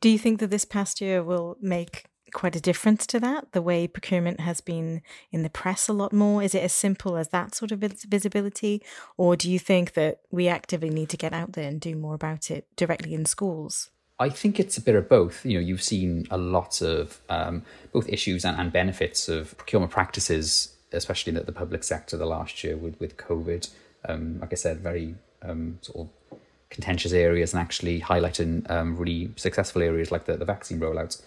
Do 0.00 0.08
you 0.08 0.18
think 0.18 0.40
that 0.40 0.50
this 0.50 0.64
past 0.64 1.00
year 1.00 1.22
will 1.22 1.56
make 1.60 2.04
quite 2.34 2.54
a 2.54 2.60
difference 2.60 3.06
to 3.06 3.20
that? 3.20 3.52
The 3.52 3.62
way 3.62 3.86
procurement 3.86 4.40
has 4.40 4.60
been 4.60 5.00
in 5.32 5.42
the 5.42 5.48
press 5.48 5.88
a 5.88 5.94
lot 5.94 6.12
more? 6.12 6.42
Is 6.42 6.54
it 6.54 6.62
as 6.62 6.74
simple 6.74 7.16
as 7.16 7.28
that 7.28 7.54
sort 7.54 7.72
of 7.72 7.78
visibility? 7.78 8.82
Or 9.16 9.36
do 9.36 9.50
you 9.50 9.58
think 9.58 9.94
that 9.94 10.20
we 10.30 10.48
actively 10.48 10.90
need 10.90 11.08
to 11.10 11.16
get 11.16 11.32
out 11.32 11.54
there 11.54 11.68
and 11.68 11.80
do 11.80 11.96
more 11.96 12.14
about 12.14 12.50
it 12.50 12.66
directly 12.76 13.14
in 13.14 13.24
schools? 13.24 13.90
I 14.18 14.28
think 14.28 14.60
it's 14.60 14.76
a 14.76 14.82
bit 14.82 14.94
of 14.94 15.08
both. 15.08 15.44
You 15.44 15.54
know, 15.54 15.66
you've 15.66 15.82
seen 15.82 16.26
a 16.30 16.38
lot 16.38 16.82
of 16.82 17.20
um, 17.28 17.62
both 17.92 18.08
issues 18.08 18.44
and, 18.44 18.58
and, 18.60 18.72
benefits 18.72 19.28
of 19.28 19.56
procurement 19.56 19.90
practices, 19.90 20.74
especially 20.92 21.30
in 21.30 21.36
the, 21.36 21.44
the, 21.44 21.52
public 21.52 21.82
sector 21.82 22.16
the 22.16 22.26
last 22.26 22.62
year 22.62 22.76
with, 22.76 22.98
with 23.00 23.16
COVID. 23.16 23.68
Um, 24.08 24.38
like 24.40 24.52
I 24.52 24.56
said, 24.56 24.78
very 24.78 25.16
um, 25.42 25.78
sort 25.82 26.06
of 26.06 26.38
contentious 26.70 27.12
areas 27.12 27.52
and 27.52 27.60
actually 27.60 28.00
highlighting 28.00 28.68
um, 28.70 28.96
really 28.96 29.30
successful 29.36 29.82
areas 29.82 30.12
like 30.12 30.26
the, 30.26 30.36
the 30.36 30.44
vaccine 30.44 30.78
rollouts. 30.78 31.22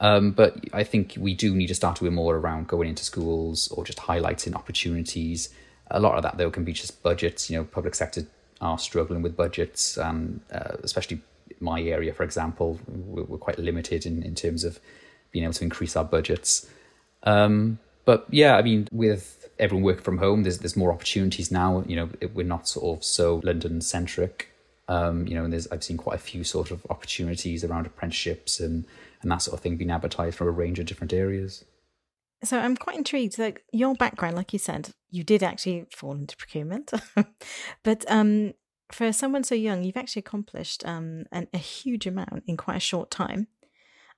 Um, 0.00 0.30
but 0.30 0.56
I 0.72 0.82
think 0.82 1.14
we 1.18 1.34
do 1.34 1.54
need 1.54 1.66
to 1.66 1.74
start 1.74 1.98
doing 1.98 2.14
more 2.14 2.36
around 2.36 2.68
going 2.68 2.88
into 2.88 3.04
schools 3.04 3.68
or 3.68 3.84
just 3.84 3.98
highlighting 3.98 4.54
opportunities. 4.54 5.50
A 5.90 6.00
lot 6.00 6.16
of 6.16 6.22
that, 6.22 6.38
though, 6.38 6.50
can 6.50 6.64
be 6.64 6.72
just 6.72 7.02
budgets. 7.02 7.50
You 7.50 7.58
know, 7.58 7.64
public 7.64 7.94
sector 7.94 8.26
are 8.60 8.78
struggling 8.78 9.22
with 9.22 9.36
budgets, 9.36 9.98
and 9.98 10.40
uh, 10.52 10.76
especially 10.82 11.20
my 11.60 11.82
area, 11.82 12.14
for 12.14 12.22
example, 12.22 12.78
we're, 12.88 13.24
we're, 13.24 13.38
quite 13.38 13.58
limited 13.58 14.06
in, 14.06 14.22
in 14.22 14.34
terms 14.34 14.64
of 14.64 14.80
being 15.32 15.44
able 15.44 15.52
to 15.54 15.64
increase 15.64 15.96
our 15.96 16.04
budgets. 16.04 16.68
Um, 17.24 17.78
but 18.04 18.26
yeah, 18.30 18.56
I 18.56 18.62
mean, 18.62 18.88
with 18.90 19.48
everyone 19.58 19.84
working 19.84 20.02
from 20.02 20.18
home, 20.18 20.42
there's 20.42 20.58
there's 20.58 20.76
more 20.76 20.92
opportunities 20.92 21.50
now. 21.50 21.84
You 21.86 21.96
know, 21.96 22.08
it, 22.20 22.34
we're 22.34 22.46
not 22.46 22.68
sort 22.68 22.98
of 22.98 23.04
so 23.04 23.40
London 23.44 23.82
centric. 23.82 24.48
Um, 24.88 25.26
you 25.26 25.34
know, 25.34 25.44
and 25.44 25.52
there's 25.52 25.68
I've 25.68 25.84
seen 25.84 25.98
quite 25.98 26.16
a 26.16 26.22
few 26.22 26.42
sort 26.42 26.70
of 26.70 26.86
opportunities 26.88 27.62
around 27.62 27.86
apprenticeships 27.86 28.58
and 28.58 28.84
and 29.22 29.30
that 29.30 29.42
sort 29.42 29.54
of 29.54 29.60
thing 29.60 29.76
being 29.76 29.90
advertised 29.90 30.36
from 30.36 30.48
a 30.48 30.52
range 30.52 30.78
of 30.78 30.86
different 30.86 31.12
areas. 31.12 31.64
So 32.42 32.58
I'm 32.58 32.76
quite 32.76 32.96
intrigued. 32.96 33.38
Like 33.38 33.64
your 33.72 33.94
background, 33.94 34.36
like 34.36 34.52
you 34.52 34.58
said, 34.58 34.90
you 35.10 35.24
did 35.24 35.42
actually 35.42 35.86
fall 35.94 36.12
into 36.12 36.36
procurement, 36.36 36.92
but 37.82 38.04
um, 38.10 38.54
for 38.92 39.12
someone 39.12 39.44
so 39.44 39.54
young, 39.54 39.84
you've 39.84 39.96
actually 39.96 40.20
accomplished 40.20 40.86
um, 40.86 41.24
an, 41.32 41.48
a 41.52 41.58
huge 41.58 42.06
amount 42.06 42.44
in 42.46 42.56
quite 42.56 42.76
a 42.76 42.80
short 42.80 43.10
time. 43.10 43.48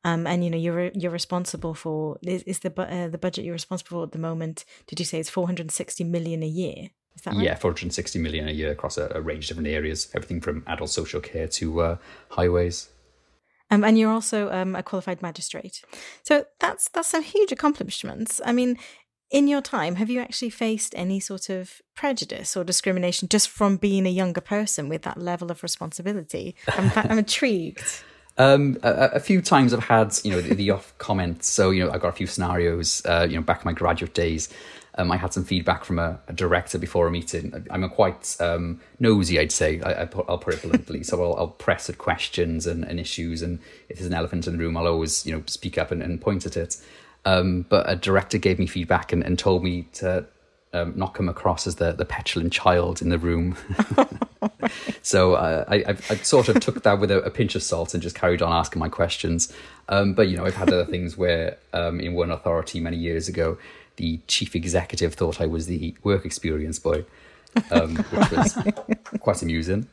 Um, 0.05 0.27
and 0.27 0.45
you 0.45 0.51
know 0.51 0.59
you're 0.59 0.91
you're 0.95 1.13
responsible 1.13 1.75
for 1.75 2.19
is, 2.23 2.43
is 2.43 2.59
the 2.59 2.73
uh, 2.77 3.07
the 3.07 3.19
budget 3.19 3.45
you're 3.45 3.53
responsible 3.53 3.99
for 3.99 4.03
at 4.05 4.13
the 4.13 4.19
moment? 4.19 4.65
Did 4.89 4.99
you 4.99 5.07
say 5.07 5.21
it's 5.21 5.31
460 5.31 6.03
million 6.03 6.43
a 6.43 6.47
year? 6.47 6.91
Is 7.15 7.23
that 7.23 7.35
right? 7.35 7.45
Yeah, 7.45 7.55
460 7.55 8.19
million 8.19 8.49
a 8.49 8.53
year 8.53 8.73
across 8.73 8.99
a, 8.99 9.13
a 9.15 9.21
range 9.21 9.45
of 9.45 9.57
different 9.57 9.69
areas, 9.69 10.09
everything 10.15 10.41
from 10.41 10.65
adult 10.67 10.91
social 10.91 11.21
care 11.21 11.47
to 11.47 11.81
uh, 11.81 11.97
highways. 12.31 12.89
Um, 13.73 13.85
and 13.85 13.99
you're 13.99 14.13
also 14.13 14.53
um, 14.53 14.77
a 14.77 14.83
qualified 14.83 15.23
magistrate, 15.23 15.83
so 16.23 16.45
that's 16.61 16.91
that's 16.91 17.09
some 17.09 17.23
huge 17.23 17.53
accomplishments. 17.53 18.39
I 18.45 18.53
mean, 18.53 18.77
in 19.31 19.49
your 19.49 19.63
time, 19.63 19.95
have 19.95 20.11
you 20.11 20.21
actually 20.21 20.51
faced 20.51 20.95
any 20.95 21.19
sort 21.19 21.49
of 21.49 21.81
prejudice 21.95 22.55
or 22.55 22.65
discrimination 22.65 23.29
just 23.29 23.49
from 23.49 23.79
being 23.79 24.07
a 24.07 24.11
younger 24.11 24.43
person 24.43 24.91
with 24.91 25.03
that 25.03 25.17
level 25.17 25.51
of 25.51 25.63
responsibility? 25.63 26.55
I'm, 26.69 26.93
I'm 26.95 27.19
intrigued. 27.25 28.03
Um, 28.37 28.77
a, 28.83 29.11
a, 29.15 29.21
few 29.21 29.41
times 29.41 29.73
I've 29.73 29.85
had, 29.85 30.15
you 30.23 30.31
know, 30.31 30.41
the, 30.41 30.55
the, 30.55 30.71
off 30.71 30.97
comments. 30.99 31.49
So, 31.49 31.71
you 31.71 31.85
know, 31.85 31.91
I've 31.91 32.01
got 32.01 32.09
a 32.09 32.13
few 32.13 32.27
scenarios, 32.27 33.03
uh, 33.07 33.27
you 33.29 33.37
know, 33.37 33.43
back 33.43 33.59
in 33.59 33.65
my 33.67 33.73
graduate 33.73 34.15
days. 34.15 34.49
Um, 34.97 35.11
I 35.11 35.17
had 35.17 35.33
some 35.33 35.45
feedback 35.45 35.85
from 35.85 35.99
a, 35.99 36.21
a, 36.29 36.35
director 36.35 36.79
before 36.79 37.07
a 37.07 37.11
meeting. 37.11 37.67
I'm 37.71 37.83
a 37.83 37.89
quite 37.89 38.37
um, 38.41 38.81
nosy, 39.01 39.39
I'd 39.39 39.51
say. 39.51 39.81
I, 39.81 40.05
will 40.05 40.39
put 40.39 40.55
it 40.55 40.63
bluntly. 40.63 41.03
so 41.03 41.23
I'll, 41.23 41.35
I'll, 41.37 41.49
press 41.49 41.89
at 41.89 41.97
questions 41.97 42.67
and, 42.67 42.85
and, 42.85 43.01
issues, 43.01 43.41
and 43.41 43.59
if 43.89 43.97
there's 43.97 44.07
an 44.07 44.15
elephant 44.15 44.47
in 44.47 44.53
the 44.53 44.59
room, 44.59 44.77
I'll 44.77 44.87
always, 44.87 45.25
you 45.25 45.35
know, 45.35 45.43
speak 45.47 45.79
up 45.79 45.93
and, 45.93 46.03
and 46.03 46.21
point 46.21 46.45
at 46.45 46.59
it. 46.59 46.77
Um, 47.25 47.65
but 47.69 47.89
a 47.89 47.97
director 47.97 48.37
gave 48.37 48.59
me 48.59 48.67
feedback 48.67 49.13
and, 49.13 49.23
and 49.23 49.39
told 49.39 49.65
me 49.65 49.89
to 49.95 50.27
um, 50.73 50.93
not 50.97 51.15
come 51.15 51.29
across 51.29 51.67
as 51.67 51.77
the, 51.77 51.93
the 51.93 52.05
petulant 52.05 52.53
child 52.53 53.03
in 53.03 53.11
the 53.11 53.19
room. 53.19 53.57
so 55.03 55.35
uh, 55.35 55.65
I, 55.69 55.77
I, 55.77 55.91
I, 55.91 56.17
sort 56.17 56.49
of 56.49 56.61
took 56.61 56.83
that 56.83 56.99
with 56.99 57.11
a, 57.11 57.23
a, 57.23 57.31
pinch 57.31 57.55
of 57.55 57.63
salt 57.63 57.95
and 57.95 58.03
just 58.03 58.17
carried 58.17 58.41
on 58.41 58.53
asking 58.53 58.81
my 58.81 58.89
questions. 58.89 59.53
Um, 59.89 60.15
but 60.15 60.29
you 60.29 60.37
know, 60.37 60.47
I've 60.47 60.55
had 60.55 60.73
other 60.73 60.87
things 60.87 61.17
where 61.17 61.59
um, 61.73 62.01
in 62.01 62.15
one 62.15 62.31
authority 62.31 62.81
many 62.81 62.97
years 62.97 63.29
ago, 63.29 63.59
the 64.03 64.19
chief 64.27 64.57
executive 64.57 65.15
thought 65.15 65.41
I 65.41 65.47
was 65.47 65.67
the 65.67 65.95
work 66.03 66.27
experience 66.27 66.81
boy, 66.81 67.05
um, 67.71 67.95
which 67.97 68.31
was 68.33 68.59
quite 69.21 69.41
amusing. 69.43 69.87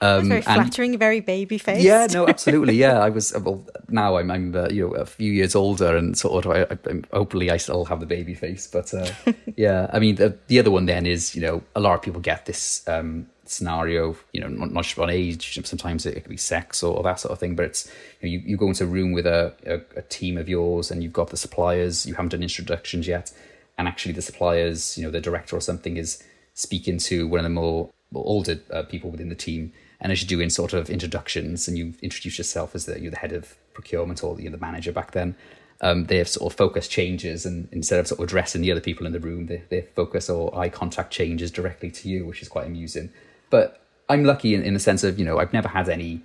Um, 0.00 0.28
very 0.28 0.42
flattering, 0.42 0.92
and, 0.92 1.00
very 1.00 1.18
baby 1.18 1.58
face. 1.58 1.82
Yeah, 1.82 2.06
no, 2.12 2.28
absolutely. 2.34 2.74
Yeah, 2.74 3.00
I 3.00 3.08
was. 3.08 3.34
Well, 3.36 3.66
now 3.88 4.18
I'm, 4.18 4.30
I'm 4.30 4.54
uh, 4.54 4.68
you 4.68 4.86
know, 4.86 4.94
a 4.94 5.04
few 5.04 5.32
years 5.32 5.56
older, 5.56 5.96
and 5.96 6.16
sort 6.16 6.46
of, 6.46 6.52
I, 6.52 6.62
I, 6.62 7.02
hopefully, 7.16 7.50
I 7.50 7.56
still 7.56 7.84
have 7.86 7.98
the 7.98 8.06
baby 8.06 8.34
face. 8.34 8.68
But 8.68 8.94
uh, 8.94 9.10
yeah, 9.56 9.90
I 9.92 9.98
mean, 9.98 10.14
the, 10.14 10.38
the 10.46 10.60
other 10.60 10.70
one 10.70 10.86
then 10.86 11.04
is, 11.06 11.34
you 11.34 11.40
know, 11.40 11.62
a 11.74 11.80
lot 11.80 11.94
of 11.94 12.02
people 12.02 12.20
get 12.20 12.46
this 12.46 12.86
um, 12.86 13.26
scenario. 13.46 14.16
You 14.32 14.42
know, 14.42 14.48
not, 14.48 14.70
not 14.70 14.84
just 14.84 14.96
on 14.98 15.10
age. 15.10 15.58
Sometimes 15.64 16.06
it, 16.06 16.16
it 16.16 16.20
could 16.20 16.30
be 16.30 16.36
sex 16.36 16.84
or, 16.84 16.98
or, 16.98 17.02
that 17.02 17.18
sort 17.18 17.32
of 17.32 17.40
thing. 17.40 17.56
But 17.56 17.64
it's 17.64 17.90
you, 18.20 18.28
know, 18.28 18.32
you, 18.32 18.42
you 18.50 18.56
go 18.56 18.68
into 18.68 18.84
a 18.84 18.86
room 18.86 19.10
with 19.10 19.26
a, 19.26 19.54
a, 19.66 19.80
a 19.98 20.02
team 20.02 20.36
of 20.36 20.48
yours, 20.48 20.92
and 20.92 21.02
you've 21.02 21.14
got 21.14 21.30
the 21.30 21.36
suppliers. 21.36 22.06
You 22.06 22.14
haven't 22.14 22.30
done 22.30 22.42
introductions 22.42 23.08
yet, 23.08 23.32
and 23.78 23.88
actually, 23.88 24.12
the 24.12 24.22
suppliers, 24.22 24.96
you 24.96 25.04
know, 25.04 25.10
the 25.10 25.20
director 25.20 25.56
or 25.56 25.60
something 25.60 25.96
is 25.96 26.22
speaking 26.54 26.98
to 26.98 27.26
one 27.28 27.38
of 27.38 27.44
the 27.44 27.50
more 27.50 27.90
older 28.14 28.58
uh, 28.72 28.82
people 28.84 29.10
within 29.10 29.28
the 29.28 29.34
team 29.34 29.72
and 30.00 30.12
as 30.12 30.22
you're 30.22 30.28
doing 30.28 30.50
sort 30.50 30.72
of 30.72 30.90
introductions 30.90 31.68
and 31.68 31.78
you 31.78 31.94
introduce 32.02 32.38
yourself 32.38 32.74
as 32.74 32.86
the 32.86 33.00
you're 33.00 33.10
the 33.10 33.16
head 33.16 33.32
of 33.32 33.56
procurement 33.72 34.22
or 34.22 34.38
you're 34.40 34.52
the 34.52 34.58
manager 34.58 34.92
back 34.92 35.12
then, 35.12 35.34
um, 35.80 36.06
their 36.06 36.24
sort 36.24 36.52
of 36.52 36.56
focus 36.56 36.88
changes 36.88 37.46
and 37.46 37.68
instead 37.72 38.00
of 38.00 38.06
sort 38.06 38.20
of 38.20 38.24
addressing 38.24 38.62
the 38.62 38.70
other 38.70 38.80
people 38.80 39.06
in 39.06 39.12
the 39.12 39.20
room, 39.20 39.46
their, 39.46 39.62
their 39.68 39.82
focus 39.94 40.28
or 40.28 40.56
eye 40.58 40.68
contact 40.68 41.12
changes 41.12 41.50
directly 41.50 41.90
to 41.90 42.08
you, 42.08 42.26
which 42.26 42.42
is 42.42 42.48
quite 42.48 42.66
amusing. 42.66 43.10
But 43.50 43.82
I'm 44.08 44.24
lucky 44.24 44.54
in, 44.54 44.62
in 44.62 44.74
the 44.74 44.80
sense 44.80 45.04
of, 45.04 45.18
you 45.18 45.24
know, 45.24 45.38
I've 45.38 45.52
never 45.52 45.68
had 45.68 45.88
any 45.88 46.22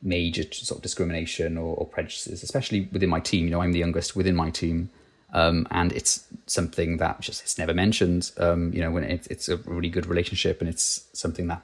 major 0.00 0.44
sort 0.52 0.78
of 0.78 0.82
discrimination 0.82 1.58
or, 1.58 1.76
or 1.76 1.86
prejudices, 1.86 2.42
especially 2.42 2.88
within 2.92 3.08
my 3.08 3.20
team. 3.20 3.44
You 3.44 3.50
know, 3.50 3.62
I'm 3.62 3.72
the 3.72 3.78
youngest 3.78 4.16
within 4.16 4.36
my 4.36 4.50
team. 4.50 4.90
Um, 5.32 5.66
and 5.70 5.92
it's 5.92 6.26
something 6.46 6.96
that 6.98 7.20
just 7.20 7.42
it's 7.42 7.58
never 7.58 7.74
mentioned. 7.74 8.32
Um, 8.38 8.72
you 8.72 8.80
know, 8.80 8.90
when 8.90 9.04
it, 9.04 9.26
it's 9.30 9.48
a 9.48 9.56
really 9.58 9.90
good 9.90 10.06
relationship, 10.06 10.60
and 10.60 10.68
it's 10.68 11.06
something 11.12 11.48
that 11.48 11.62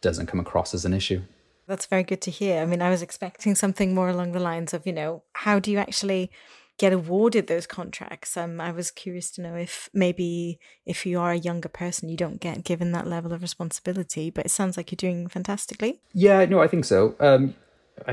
doesn't 0.00 0.26
come 0.26 0.40
across 0.40 0.74
as 0.74 0.84
an 0.84 0.92
issue. 0.92 1.22
That's 1.66 1.86
very 1.86 2.02
good 2.02 2.20
to 2.22 2.30
hear. 2.30 2.60
I 2.60 2.66
mean, 2.66 2.82
I 2.82 2.90
was 2.90 3.02
expecting 3.02 3.54
something 3.54 3.94
more 3.94 4.08
along 4.08 4.32
the 4.32 4.40
lines 4.40 4.74
of, 4.74 4.86
you 4.86 4.92
know, 4.92 5.22
how 5.32 5.58
do 5.58 5.70
you 5.70 5.78
actually 5.78 6.30
get 6.76 6.92
awarded 6.92 7.46
those 7.46 7.66
contracts? 7.66 8.36
Um, 8.36 8.60
I 8.60 8.72
was 8.72 8.90
curious 8.90 9.30
to 9.32 9.42
know 9.42 9.54
if 9.54 9.88
maybe 9.94 10.58
if 10.84 11.06
you 11.06 11.20
are 11.20 11.30
a 11.30 11.38
younger 11.38 11.68
person, 11.68 12.08
you 12.08 12.16
don't 12.16 12.40
get 12.40 12.64
given 12.64 12.90
that 12.92 13.06
level 13.06 13.32
of 13.32 13.42
responsibility. 13.42 14.28
But 14.28 14.46
it 14.46 14.50
sounds 14.50 14.76
like 14.76 14.90
you're 14.90 14.96
doing 14.96 15.28
fantastically. 15.28 16.00
Yeah, 16.12 16.44
no, 16.46 16.60
I 16.60 16.66
think 16.66 16.84
so. 16.84 17.14
Um, 17.20 17.54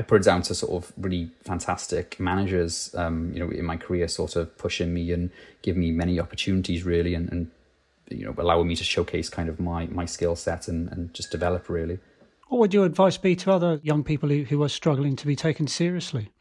put 0.06 0.20
it 0.20 0.24
down 0.24 0.42
to 0.42 0.54
sort 0.54 0.84
of 0.84 0.92
really 0.96 1.30
fantastic 1.42 2.18
managers, 2.20 2.94
um, 2.94 3.32
you 3.32 3.40
know, 3.40 3.50
in 3.50 3.64
my 3.64 3.76
career, 3.76 4.08
sort 4.08 4.36
of 4.36 4.56
pushing 4.58 4.94
me 4.94 5.12
and 5.12 5.30
giving 5.62 5.80
me 5.80 5.90
many 5.90 6.20
opportunities, 6.20 6.84
really, 6.84 7.14
and, 7.14 7.28
and 7.30 7.50
you 8.10 8.24
know 8.24 8.34
allowing 8.38 8.68
me 8.68 8.76
to 8.76 8.84
showcase 8.84 9.28
kind 9.28 9.48
of 9.48 9.60
my 9.60 9.86
my 9.86 10.04
skill 10.04 10.36
set 10.36 10.68
and, 10.68 10.90
and 10.92 11.14
just 11.14 11.30
develop 11.30 11.68
really. 11.68 11.98
What 12.48 12.58
would 12.58 12.74
your 12.74 12.84
advice 12.84 13.16
be 13.16 13.36
to 13.36 13.52
other 13.52 13.80
young 13.82 14.02
people 14.02 14.28
who, 14.28 14.42
who 14.42 14.62
are 14.64 14.68
struggling 14.68 15.14
to 15.16 15.26
be 15.26 15.36
taken 15.36 15.68
seriously? 15.68 16.32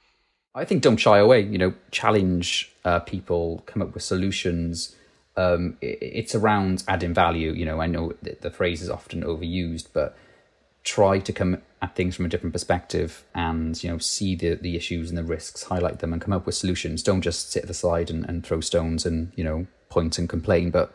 I 0.55 0.65
think 0.65 0.81
don't 0.81 0.98
shy 0.98 1.19
away. 1.19 1.41
You 1.41 1.58
know, 1.58 1.74
challenge 1.91 2.72
uh, 2.84 3.00
people, 3.00 3.63
come 3.67 3.81
up 3.81 3.93
with 3.93 4.03
solutions. 4.03 4.96
Um, 5.38 5.77
it, 5.81 6.00
it's 6.01 6.36
around 6.36 6.84
adding 6.88 7.13
value. 7.13 7.53
You 7.53 7.65
know, 7.65 7.79
I 7.79 7.88
know 7.88 8.13
the 8.22 8.50
phrase 8.50 8.81
is 8.81 8.89
often 8.89 9.24
overused, 9.24 9.89
but 9.93 10.17
try 10.84 11.19
to 11.19 11.31
come 11.31 11.62
at 11.82 11.96
things 11.96 12.16
from 12.16 12.26
a 12.26 12.30
different 12.30 12.54
perspective 12.54 13.24
and 13.34 13.82
you 13.84 13.90
know 13.90 13.98
see 13.98 14.36
the 14.36 14.56
the 14.56 14.76
issues 14.76 15.10
and 15.10 15.18
the 15.18 15.24
risks 15.24 15.64
highlight 15.64 16.00
them 16.00 16.12
and 16.12 16.22
come 16.22 16.34
up 16.34 16.46
with 16.46 16.56
solutions 16.56 17.02
don't 17.02 17.22
just 17.22 17.52
sit 17.52 17.64
at 17.64 17.68
the 17.68 17.74
side 17.74 18.10
and, 18.10 18.26
and 18.28 18.46
throw 18.46 18.60
stones 18.60 19.06
and 19.06 19.32
you 19.36 19.44
know 19.44 19.66
point 19.90 20.18
and 20.18 20.28
complain 20.28 20.70
but 20.70 20.94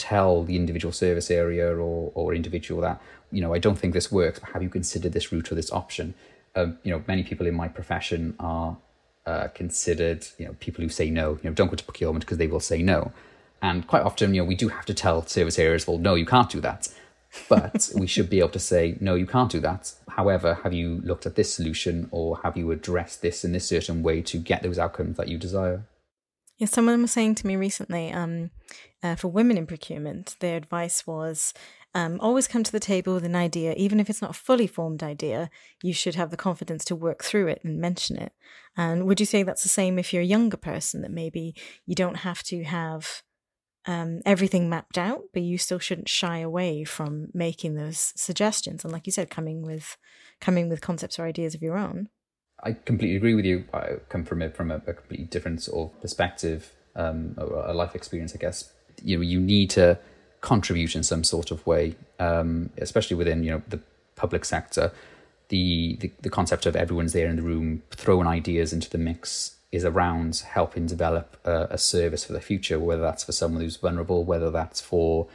tell 0.00 0.44
the 0.44 0.56
individual 0.56 0.92
service 0.92 1.30
area 1.30 1.68
or, 1.76 2.10
or 2.14 2.34
individual 2.34 2.80
that, 2.80 3.00
you 3.30 3.42
know, 3.42 3.52
I 3.52 3.58
don't 3.58 3.78
think 3.78 3.92
this 3.92 4.10
works, 4.10 4.38
but 4.38 4.48
have 4.50 4.62
you 4.62 4.70
considered 4.70 5.12
this 5.12 5.30
route 5.30 5.52
or 5.52 5.54
this 5.54 5.70
option? 5.70 6.14
Um, 6.56 6.78
you 6.82 6.90
know, 6.90 7.04
many 7.06 7.22
people 7.22 7.46
in 7.46 7.54
my 7.54 7.68
profession 7.68 8.34
are 8.40 8.78
uh, 9.26 9.48
considered, 9.48 10.26
you 10.38 10.46
know, 10.46 10.56
people 10.58 10.82
who 10.82 10.88
say 10.88 11.10
no, 11.10 11.32
you 11.42 11.50
know, 11.50 11.52
don't 11.52 11.68
go 11.68 11.76
to 11.76 11.84
procurement 11.84 12.24
because 12.24 12.38
they 12.38 12.46
will 12.46 12.60
say 12.60 12.82
no. 12.82 13.12
And 13.60 13.86
quite 13.86 14.02
often, 14.02 14.32
you 14.32 14.40
know, 14.40 14.48
we 14.48 14.54
do 14.54 14.68
have 14.68 14.86
to 14.86 14.94
tell 14.94 15.26
service 15.26 15.58
areas, 15.58 15.86
well, 15.86 15.98
no, 15.98 16.14
you 16.14 16.24
can't 16.24 16.48
do 16.48 16.62
that. 16.62 16.88
But 17.48 17.90
we 17.94 18.06
should 18.06 18.28
be 18.28 18.40
able 18.40 18.50
to 18.50 18.58
say, 18.58 18.96
no, 19.00 19.14
you 19.14 19.26
can't 19.26 19.50
do 19.50 19.60
that. 19.60 19.92
However, 20.08 20.58
have 20.62 20.72
you 20.72 21.00
looked 21.04 21.26
at 21.26 21.36
this 21.36 21.54
solution 21.54 22.08
or 22.10 22.38
have 22.42 22.56
you 22.56 22.70
addressed 22.72 23.22
this 23.22 23.44
in 23.44 23.52
this 23.52 23.68
certain 23.68 24.02
way 24.02 24.20
to 24.22 24.38
get 24.38 24.62
those 24.62 24.78
outcomes 24.78 25.16
that 25.16 25.28
you 25.28 25.38
desire? 25.38 25.84
Yeah, 26.58 26.66
someone 26.66 27.00
was 27.00 27.12
saying 27.12 27.36
to 27.36 27.46
me 27.46 27.56
recently, 27.56 28.12
um, 28.12 28.50
uh, 29.02 29.14
for 29.14 29.28
women 29.28 29.56
in 29.56 29.66
procurement, 29.66 30.36
their 30.40 30.56
advice 30.56 31.06
was 31.06 31.54
um, 31.94 32.18
always 32.20 32.46
come 32.46 32.62
to 32.62 32.72
the 32.72 32.78
table 32.78 33.14
with 33.14 33.24
an 33.24 33.34
idea, 33.34 33.74
even 33.76 33.98
if 33.98 34.10
it's 34.10 34.20
not 34.20 34.32
a 34.32 34.34
fully 34.34 34.66
formed 34.66 35.02
idea, 35.02 35.50
you 35.82 35.92
should 35.92 36.16
have 36.16 36.30
the 36.30 36.36
confidence 36.36 36.84
to 36.84 36.94
work 36.94 37.24
through 37.24 37.48
it 37.48 37.60
and 37.64 37.80
mention 37.80 38.16
it. 38.16 38.32
And 38.76 39.06
would 39.06 39.20
you 39.20 39.26
say 39.26 39.42
that's 39.42 39.62
the 39.62 39.68
same 39.68 39.98
if 39.98 40.12
you're 40.12 40.22
a 40.22 40.26
younger 40.26 40.56
person, 40.56 41.00
that 41.02 41.10
maybe 41.10 41.54
you 41.86 41.94
don't 41.94 42.18
have 42.18 42.42
to 42.44 42.62
have 42.64 43.22
um, 43.86 44.20
everything 44.26 44.68
mapped 44.68 44.98
out, 44.98 45.22
but 45.32 45.42
you 45.42 45.56
still 45.58 45.78
shouldn't 45.78 46.08
shy 46.08 46.38
away 46.38 46.84
from 46.84 47.28
making 47.32 47.74
those 47.74 48.12
suggestions 48.16 48.84
and, 48.84 48.92
like 48.92 49.06
you 49.06 49.12
said, 49.12 49.30
coming 49.30 49.62
with 49.62 49.96
coming 50.40 50.68
with 50.68 50.80
concepts 50.80 51.18
or 51.18 51.24
ideas 51.24 51.54
of 51.54 51.62
your 51.62 51.76
own. 51.76 52.08
I 52.62 52.72
completely 52.72 53.16
agree 53.16 53.34
with 53.34 53.44
you. 53.44 53.64
I 53.72 53.96
come 54.08 54.24
from 54.24 54.42
it 54.42 54.54
from 54.54 54.70
a, 54.70 54.76
a 54.86 54.92
completely 54.92 55.26
different 55.26 55.62
sort 55.62 55.92
of 55.92 56.00
perspective, 56.00 56.72
um, 56.94 57.34
a 57.38 57.72
life 57.72 57.94
experience, 57.94 58.34
I 58.34 58.38
guess. 58.38 58.70
You 59.02 59.16
know, 59.16 59.22
you 59.22 59.40
need 59.40 59.70
to 59.70 59.98
contribute 60.42 60.94
in 60.94 61.02
some 61.02 61.24
sort 61.24 61.50
of 61.50 61.66
way, 61.66 61.96
um, 62.18 62.70
especially 62.78 63.16
within 63.16 63.44
you 63.44 63.50
know 63.50 63.62
the 63.68 63.80
public 64.16 64.44
sector. 64.44 64.92
The, 65.48 65.96
the 66.00 66.12
the 66.20 66.30
concept 66.30 66.66
of 66.66 66.76
everyone's 66.76 67.14
there 67.14 67.28
in 67.28 67.36
the 67.36 67.42
room, 67.42 67.82
throwing 67.90 68.26
ideas 68.26 68.72
into 68.72 68.90
the 68.90 68.98
mix 68.98 69.56
is 69.72 69.84
around 69.84 70.42
helping 70.50 70.86
develop 70.86 71.36
a, 71.44 71.68
a 71.70 71.78
service 71.78 72.24
for 72.24 72.32
the 72.32 72.40
future, 72.40 72.78
whether 72.78 73.02
that's 73.02 73.24
for 73.24 73.32
someone 73.32 73.62
who's 73.62 73.76
vulnerable, 73.76 74.24
whether 74.24 74.50
that's 74.50 74.80
for 74.80 75.28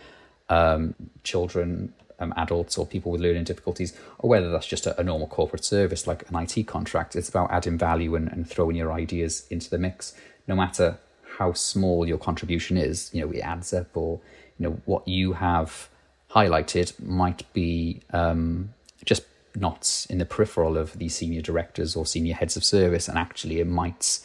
um, 0.49 0.93
children, 1.23 1.93
um, 2.19 2.33
adults, 2.35 2.77
or 2.77 2.85
people 2.85 3.11
with 3.11 3.21
learning 3.21 3.45
difficulties, 3.45 3.97
or 4.19 4.29
whether 4.29 4.51
that's 4.51 4.67
just 4.67 4.85
a, 4.85 4.99
a, 4.99 5.03
normal 5.03 5.27
corporate 5.27 5.63
service 5.63 6.05
like 6.05 6.29
an 6.29 6.35
IT 6.35 6.67
contract. 6.67 7.15
It's 7.15 7.29
about 7.29 7.51
adding 7.51 7.77
value 7.77 8.15
and, 8.15 8.27
and 8.31 8.47
throwing 8.47 8.75
your 8.75 8.91
ideas 8.91 9.47
into 9.49 9.69
the 9.69 9.77
mix, 9.77 10.13
no 10.47 10.55
matter 10.55 10.97
how 11.37 11.53
small 11.53 12.07
your 12.07 12.17
contribution 12.17 12.77
is. 12.77 13.09
You 13.13 13.25
know, 13.25 13.31
it 13.31 13.39
adds 13.39 13.73
up, 13.73 13.95
or 13.95 14.19
you 14.59 14.67
know 14.67 14.81
what 14.85 15.07
you 15.07 15.33
have 15.33 15.89
highlighted 16.29 17.01
might 17.01 17.51
be 17.53 18.01
um, 18.11 18.73
just 19.05 19.23
not 19.55 20.05
in 20.09 20.17
the 20.17 20.25
peripheral 20.25 20.77
of 20.77 20.97
these 20.97 21.15
senior 21.15 21.41
directors 21.41 21.95
or 21.95 22.05
senior 22.05 22.35
heads 22.35 22.57
of 22.57 22.63
service, 22.63 23.07
and 23.07 23.17
actually 23.17 23.59
it 23.59 23.67
might 23.67 24.19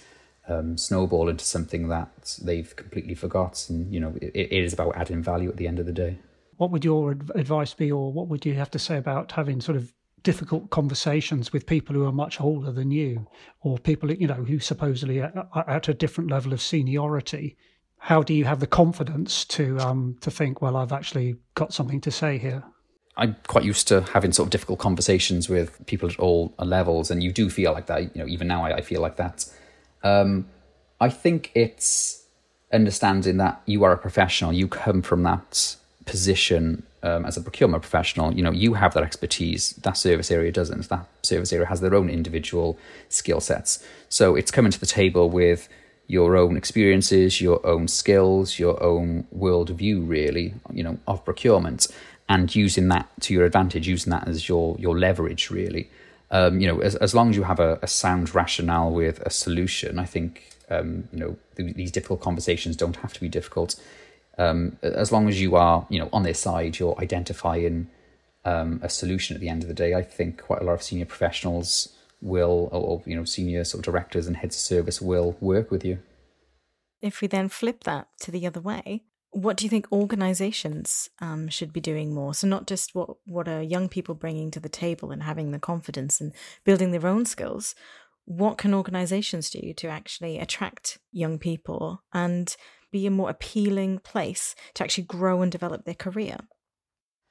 um, 0.49 0.77
snowball 0.77 1.29
into 1.29 1.45
something 1.45 1.89
that 1.89 2.39
they've 2.43 2.75
completely 2.75 3.15
forgotten. 3.15 3.77
And, 3.77 3.95
you 3.95 4.01
know, 4.01 4.15
it, 4.21 4.35
it 4.35 4.65
is 4.65 4.73
about 4.73 4.97
adding 4.97 5.23
value 5.23 5.49
at 5.49 5.57
the 5.57 5.69
end 5.69 5.79
of 5.79 5.87
the 5.87 5.93
day. 5.93 6.19
What 6.57 6.71
would 6.71 6.85
your 6.85 7.13
advice 7.35 7.73
be, 7.73 7.91
or 7.91 8.13
what 8.13 8.29
would 8.29 8.45
you 8.45 8.55
have 8.55 8.71
to 8.73 8.79
say 8.79 8.97
about 8.97 9.33
having 9.33 9.61
sort 9.61 9.77
of 9.77 9.93
difficult 10.23 10.69
conversations 10.69 11.51
with 11.53 11.65
people 11.65 11.95
who 11.95 12.05
are 12.05 12.13
much 12.13 12.41
older 12.41 12.71
than 12.71 12.91
you, 12.91 13.27
or 13.63 13.79
people 13.79 14.13
you 14.13 14.27
know 14.27 14.35
who 14.35 14.59
supposedly 14.59 15.21
are 15.21 15.65
at 15.67 15.89
a 15.89 15.95
different 15.95 16.31
level 16.31 16.53
of 16.53 16.61
seniority? 16.61 17.57
How 17.97 18.23
do 18.23 18.35
you 18.35 18.45
have 18.45 18.61
the 18.61 18.67
confidence 18.67 19.45
to 19.47 19.79
um, 19.79 20.17
to 20.21 20.31
think, 20.31 20.61
well, 20.61 20.77
I've 20.77 20.93
actually 20.93 21.37
got 21.55 21.73
something 21.73 22.01
to 22.03 22.11
say 22.11 22.37
here? 22.37 22.63
I'm 23.21 23.37
quite 23.47 23.65
used 23.65 23.87
to 23.89 24.01
having 24.01 24.33
sort 24.33 24.47
of 24.47 24.51
difficult 24.51 24.79
conversations 24.79 25.49
with 25.49 25.87
people 25.87 26.09
at 26.09 26.19
all 26.19 26.55
levels, 26.59 27.11
and 27.11 27.23
you 27.23 27.33
do 27.33 27.51
feel 27.51 27.73
like 27.73 27.87
that. 27.87 28.17
You 28.17 28.23
know, 28.23 28.27
even 28.27 28.49
now 28.49 28.65
I, 28.65 28.77
I 28.77 28.81
feel 28.81 29.03
like 29.03 29.17
that. 29.17 29.45
Um, 30.03 30.47
I 31.01 31.11
think 31.11 31.51
it's 31.55 32.25
understanding 32.73 33.37
that 33.37 33.61
you 33.67 33.85
are 33.85 33.93
a 33.93 33.99
professional. 33.99 34.53
You 34.53 34.69
come 34.69 35.03
from 35.03 35.23
that 35.25 35.77
position 36.07 36.83
um, 37.03 37.27
as 37.27 37.37
a 37.37 37.43
procurement 37.43 37.83
professional. 37.83 38.33
You 38.33 38.43
know, 38.43 38.53
you 38.53 38.75
have 38.75 38.95
that 38.95 39.03
expertise. 39.03 39.73
That 39.83 39.99
service 39.99 40.31
area 40.31 40.51
doesn't. 40.51 40.89
That 40.89 41.07
service 41.23 41.53
area 41.53 41.67
has 41.67 41.83
their 41.83 41.95
own 41.95 42.09
individual 42.09 42.79
skill 43.11 43.41
sets. 43.41 43.85
So 44.09 44.35
it's 44.35 44.51
coming 44.51 44.73
to 44.73 44.81
the 44.81 44.87
table 44.87 45.29
with 45.29 45.69
your 46.07 46.37
own 46.37 46.57
experiences, 46.57 47.41
your 47.41 47.65
own 47.67 47.87
skills, 47.87 48.59
your 48.59 48.83
own 48.83 49.27
worldview, 49.37 50.09
really. 50.09 50.55
You 50.73 50.85
know, 50.85 50.99
of 51.07 51.25
procurement 51.25 51.87
and 52.31 52.55
using 52.55 52.89
that 52.89 53.09
to 53.23 53.35
your 53.35 53.45
advantage, 53.45 53.89
using 53.89 54.13
that 54.13 54.27
as 54.27 54.49
your 54.49 54.77
your 54.79 54.97
leverage, 54.97 55.51
really. 55.51 55.91
Um, 56.31 56.61
you 56.61 56.67
know, 56.69 56.81
as 56.81 56.95
as 56.97 57.13
long 57.15 57.31
as 57.31 57.37
you 57.37 57.43
have 57.43 57.59
a, 57.59 57.79
a, 57.83 57.89
sound 57.89 58.35
rationale 58.35 58.93
with 58.93 59.19
a 59.27 59.31
solution, 59.31 59.99
I 59.99 60.07
think 60.07 60.57
um, 60.71 61.09
you 61.13 61.19
know 61.19 61.37
th- 61.57 61.75
these 61.75 61.91
difficult 61.91 62.21
conversations 62.21 62.77
don't 62.77 62.97
have 62.97 63.13
to 63.15 63.21
be 63.21 63.29
difficult. 63.29 63.75
Um, 64.39 64.79
as 64.83 65.11
long 65.11 65.29
as 65.29 65.43
you 65.43 65.57
are, 65.57 65.87
you 65.91 65.99
know, 65.99 66.09
on 66.13 66.23
their 66.23 66.35
side, 66.47 66.79
you're 66.79 66.99
identifying 67.01 67.89
um, 68.45 68.79
a 68.81 68.89
solution 68.89 69.35
at 69.35 69.41
the 69.41 69.49
end 69.49 69.63
of 69.63 69.69
the 69.69 69.75
day. 69.75 69.93
I 69.95 70.03
think 70.03 70.41
quite 70.41 70.63
a 70.63 70.65
lot 70.65 70.75
of 70.75 70.83
senior 70.83 71.07
professionals 71.07 71.95
will, 72.23 72.69
or 72.71 73.03
you 73.07 73.17
know, 73.17 73.25
senior 73.25 73.65
sort 73.65 73.81
of 73.81 73.93
directors 73.93 74.29
and 74.29 74.37
heads 74.37 74.55
of 74.55 74.61
service 74.61 75.03
will 75.03 75.37
work 75.41 75.73
with 75.73 75.85
you. 75.85 75.99
If 77.03 77.21
we 77.21 77.27
then 77.27 77.49
flip 77.49 77.83
that 77.85 78.07
to 78.21 78.31
the 78.31 78.47
other 78.47 78.61
way, 78.61 79.03
what 79.33 79.57
do 79.57 79.65
you 79.65 79.71
think 79.71 79.91
organizations 79.93 81.09
um, 81.21 81.49
should 81.49 81.73
be 81.73 81.81
doing 81.81 82.13
more? 82.15 82.35
So 82.35 82.47
not 82.47 82.67
just 82.67 82.95
what 82.95 83.11
what 83.27 83.49
are 83.49 83.63
young 83.63 83.89
people 83.89 84.15
bringing 84.15 84.51
to 84.53 84.61
the 84.61 84.69
table 84.69 85.11
and 85.11 85.23
having 85.23 85.51
the 85.51 85.59
confidence 85.59 86.21
and 86.21 86.33
building 86.65 86.91
their 86.91 87.07
own 87.07 87.25
skills. 87.25 87.75
What 88.25 88.59
can 88.59 88.75
organizations 88.75 89.51
do 89.51 89.73
to 89.75 89.89
actually 89.89 90.39
attract 90.39 90.99
young 91.11 91.39
people 91.39 92.03
and 92.13 92.55
be 92.93 93.07
a 93.07 93.11
more 93.11 93.31
appealing 93.31 94.01
place 94.01 94.55
to 94.75 94.85
actually 94.85 95.05
grow 95.05 95.43
and 95.43 95.51
develop 95.51 95.85
their 95.85 95.95
career? 95.95 96.37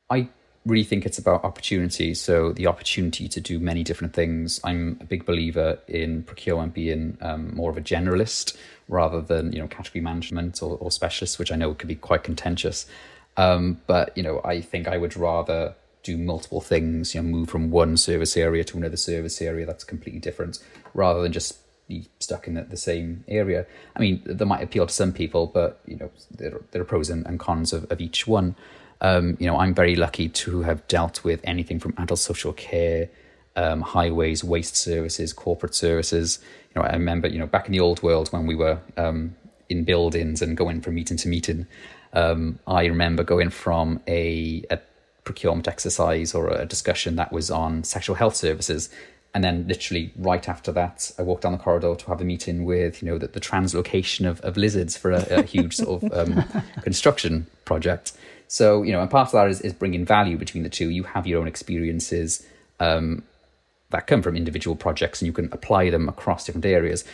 I 0.10 0.30
really 0.70 0.84
think 0.84 1.06
it's 1.06 1.18
about 1.18 1.44
opportunity. 1.44 2.14
So 2.14 2.54
the 2.54 2.68
opportunity 2.68 3.28
to 3.28 3.42
do 3.42 3.60
many 3.60 3.84
different 3.84 4.14
things. 4.14 4.60
I'm 4.64 4.98
a 5.02 5.06
big 5.06 5.26
believer 5.26 5.80
in 5.88 6.24
procurement 6.24 6.74
being 6.74 7.18
um, 7.22 7.56
more 7.56 7.72
of 7.72 7.78
a 7.78 7.82
generalist 7.82 8.56
rather 8.88 9.22
than 9.22 9.52
you 9.54 9.60
know 9.60 9.68
category 9.68 10.02
management 10.02 10.62
or, 10.62 10.78
or 10.78 10.92
specialists, 10.92 11.40
which 11.40 11.52
I 11.52 11.56
know 11.56 11.74
could 11.74 11.88
be 11.88 11.96
quite 11.96 12.24
contentious. 12.24 12.86
Um, 13.38 13.82
but 13.88 14.16
you 14.18 14.24
know, 14.24 14.42
I 14.44 14.62
think 14.62 14.88
I 14.88 14.98
would 14.98 15.16
rather 15.18 15.76
do 16.04 16.18
multiple 16.18 16.62
things. 16.62 17.16
You 17.16 17.22
know, 17.22 17.30
move 17.30 17.50
from 17.50 17.72
one 17.72 17.98
service 17.98 18.38
area 18.38 18.64
to 18.66 18.78
another 18.78 18.98
service 18.98 19.42
area 19.42 19.66
that's 19.66 19.84
completely 19.84 20.20
different, 20.20 20.60
rather 20.94 21.22
than 21.22 21.32
just 21.32 21.58
be 21.88 22.08
stuck 22.20 22.48
in 22.48 22.54
the, 22.54 22.64
the 22.64 22.78
same 22.78 23.24
area. 23.28 23.66
I 23.96 24.00
mean, 24.00 24.22
that 24.26 24.46
might 24.46 24.62
appeal 24.62 24.86
to 24.86 24.94
some 24.94 25.12
people, 25.12 25.48
but 25.48 25.82
you 25.86 25.98
know, 25.98 26.12
there, 26.30 26.62
there 26.72 26.82
are 26.82 26.86
pros 26.86 27.10
and, 27.10 27.26
and 27.26 27.40
cons 27.40 27.74
of, 27.74 27.92
of 27.92 28.00
each 28.00 28.28
one. 28.28 28.56
Um, 29.02 29.38
you 29.40 29.48
know, 29.48 29.58
I'm 29.58 29.74
very 29.74 29.96
lucky 29.96 30.30
to 30.30 30.62
have 30.62 30.88
dealt 30.88 31.24
with 31.24 31.42
anything 31.44 31.80
from 31.80 31.94
adult 31.98 32.20
social 32.20 32.54
care, 32.54 33.10
um, 33.56 33.82
highways, 33.82 34.44
waste 34.44 34.76
services, 34.76 35.34
corporate 35.34 35.74
services. 35.74 36.40
You 36.76 36.82
know, 36.82 36.88
I 36.88 36.94
remember, 36.94 37.28
you 37.28 37.40
know, 37.40 37.48
back 37.48 37.66
in 37.68 37.72
the 37.72 37.80
old 37.80 38.04
world 38.04 38.30
when 38.30 38.46
we 38.46 38.56
were 38.56 38.80
um, 38.98 39.36
in 39.70 39.84
buildings 39.84 40.42
and 40.42 40.58
going 40.58 40.82
from 40.82 40.96
meeting 40.96 41.18
to 41.18 41.28
meeting, 41.30 41.66
um, 42.14 42.60
I 42.68 42.86
remember 42.86 43.24
going 43.24 43.52
from 43.52 44.02
a, 44.08 44.64
a 44.70 44.80
procurement 45.24 45.68
exercise 45.68 46.34
or 46.34 46.50
a 46.50 46.66
discussion 46.66 47.16
that 47.16 47.32
was 47.32 47.52
on 47.52 47.84
sexual 47.84 48.16
health 48.16 48.36
services 48.36 48.90
and 49.34 49.44
then 49.44 49.68
literally 49.68 50.12
right 50.18 50.50
after 50.50 50.72
that 50.72 51.12
i 51.20 51.22
walked 51.22 51.44
down 51.44 51.52
the 51.52 51.58
corridor 51.58 51.94
to 51.94 52.08
have 52.08 52.20
a 52.20 52.24
meeting 52.24 52.66
with 52.66 53.02
you 53.02 53.08
know 53.08 53.18
the, 53.20 53.28
the 53.28 53.40
translocation 53.40 54.28
of, 54.28 54.42
of 54.42 54.58
lizards 54.58 54.98
for 54.98 55.12
a, 55.12 55.24
a 55.30 55.44
huge 55.44 55.76
sort 55.76 56.02
of 56.02 56.12
um, 56.14 56.44
construction 56.82 57.46
project 57.64 58.14
so, 58.50 58.82
you 58.82 58.92
know, 58.92 59.00
and 59.00 59.12
part 59.12 59.28
of 59.28 59.32
that 59.34 59.48
is, 59.48 59.62
is 59.62 59.74
bringing 59.74 60.04
value 60.04 60.36
between 60.36 60.64
the 60.64 60.70
two. 60.70 60.90
You 60.90 61.04
have 61.04 61.28
your 61.28 61.40
own 61.40 61.48
experiences 61.48 62.46
um, 62.80 63.22
that 63.92 64.08
come 64.08 64.24
from 64.24 64.36
individual 64.36 64.76
projects 64.76 65.22
and 65.22 65.28
you 65.28 65.34
can 65.34 65.50
apply 65.52 65.92
them 65.92 66.10
across 66.10 66.46
different 66.46 66.66
areas. 66.66 67.06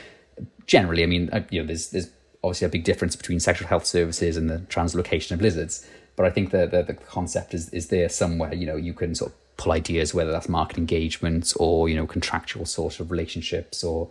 Generally, 0.66 1.04
I 1.04 1.06
mean, 1.08 1.30
uh, 1.34 1.42
you 1.50 1.62
know, 1.62 1.68
there's, 1.68 1.90
there's 1.90 2.10
obviously 2.42 2.68
a 2.68 2.70
big 2.70 2.86
difference 2.86 3.18
between 3.18 3.42
sexual 3.42 3.68
health 3.68 3.86
services 3.86 4.38
and 4.38 4.50
the 4.50 4.60
translocation 4.70 5.32
of 5.32 5.42
lizards. 5.42 5.86
But 6.16 6.26
I 6.26 6.30
think 6.30 6.52
the, 6.52 6.68
the, 6.68 6.84
the 6.84 6.94
concept 6.94 7.54
is, 7.54 7.68
is 7.74 7.90
there 7.90 8.08
somewhere, 8.08 8.54
you 8.54 8.66
know, 8.66 8.78
you 8.78 8.94
can 8.94 9.14
sort 9.14 9.32
of 9.32 9.58
pull 9.58 9.74
ideas, 9.74 10.14
whether 10.14 10.32
that's 10.32 10.48
market 10.48 10.78
engagement 10.78 11.52
or, 11.58 11.90
you 11.90 11.98
know, 11.98 12.08
contractual 12.08 12.66
sort 12.66 13.02
of 13.02 13.12
relationships 13.12 13.84
or, 13.84 14.08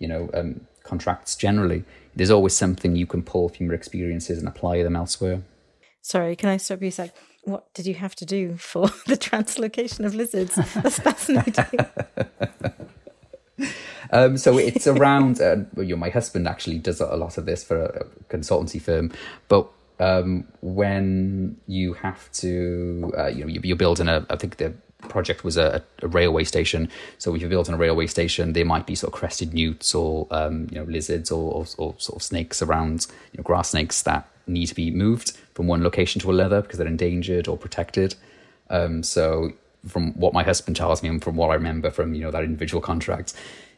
you 0.00 0.08
know, 0.08 0.30
um, 0.34 0.62
contracts 0.82 1.36
generally. 1.36 1.84
There's 2.16 2.30
always 2.30 2.56
something 2.56 2.96
you 2.96 3.06
can 3.06 3.22
pull 3.22 3.50
from 3.50 3.66
your 3.66 3.74
experiences 3.76 4.40
and 4.40 4.48
apply 4.48 4.82
them 4.82 4.96
elsewhere. 4.96 5.42
Sorry, 6.06 6.36
can 6.36 6.50
I 6.50 6.58
stop 6.58 6.82
you 6.82 6.86
a 6.86 6.92
sec? 6.92 7.16
What 7.42 7.74
did 7.74 7.84
you 7.84 7.94
have 7.94 8.14
to 8.14 8.24
do 8.24 8.56
for 8.58 8.82
the 9.08 9.16
translocation 9.16 10.06
of 10.06 10.14
lizards? 10.14 10.54
That's 10.54 11.00
fascinating. 11.00 11.80
um, 14.12 14.36
so 14.36 14.56
it's 14.56 14.86
around. 14.86 15.40
Uh, 15.40 15.64
you 15.78 15.88
know, 15.88 15.96
my 15.96 16.10
husband 16.10 16.46
actually 16.46 16.78
does 16.78 17.00
a 17.00 17.16
lot 17.16 17.38
of 17.38 17.46
this 17.46 17.64
for 17.64 17.86
a 17.86 18.06
consultancy 18.30 18.80
firm, 18.80 19.10
but 19.48 19.68
um, 19.98 20.46
when 20.60 21.56
you 21.66 21.94
have 21.94 22.30
to, 22.34 23.12
uh, 23.18 23.26
you 23.26 23.44
know, 23.44 23.48
you're 23.48 23.74
building 23.74 24.06
a. 24.06 24.24
I 24.30 24.36
think 24.36 24.58
the 24.58 24.74
project 25.08 25.42
was 25.42 25.56
a, 25.56 25.82
a, 26.02 26.06
railway 26.06 26.44
station. 26.44 26.88
So 27.18 27.34
if 27.34 27.40
you're 27.40 27.50
building 27.50 27.74
a 27.74 27.78
railway 27.78 28.06
station, 28.06 28.52
there 28.52 28.64
might 28.64 28.86
be 28.86 28.94
sort 28.94 29.12
of 29.12 29.18
crested 29.18 29.54
newts 29.54 29.92
or 29.92 30.28
um, 30.30 30.68
you 30.70 30.78
know 30.78 30.84
lizards 30.84 31.32
or, 31.32 31.52
or, 31.52 31.66
or, 31.78 31.94
sort 31.98 32.14
of 32.14 32.22
snakes 32.22 32.62
around, 32.62 33.08
you 33.32 33.38
know, 33.38 33.42
grass 33.42 33.70
snakes 33.70 34.02
that 34.02 34.28
need 34.46 34.66
to 34.66 34.74
be 34.74 34.90
moved 34.90 35.36
from 35.54 35.66
one 35.66 35.82
location 35.82 36.20
to 36.20 36.30
another 36.30 36.62
because 36.62 36.78
they're 36.78 36.86
endangered 36.86 37.48
or 37.48 37.56
protected. 37.56 38.14
Um, 38.70 39.02
so 39.02 39.52
from 39.86 40.12
what 40.14 40.32
my 40.32 40.42
husband 40.42 40.76
tells 40.76 41.02
me 41.02 41.08
and 41.08 41.22
from 41.22 41.36
what 41.36 41.50
I 41.50 41.54
remember 41.54 41.90
from 41.90 42.14
you 42.14 42.22
know 42.22 42.30
that 42.30 42.42
individual 42.44 42.80
contract, 42.80 43.34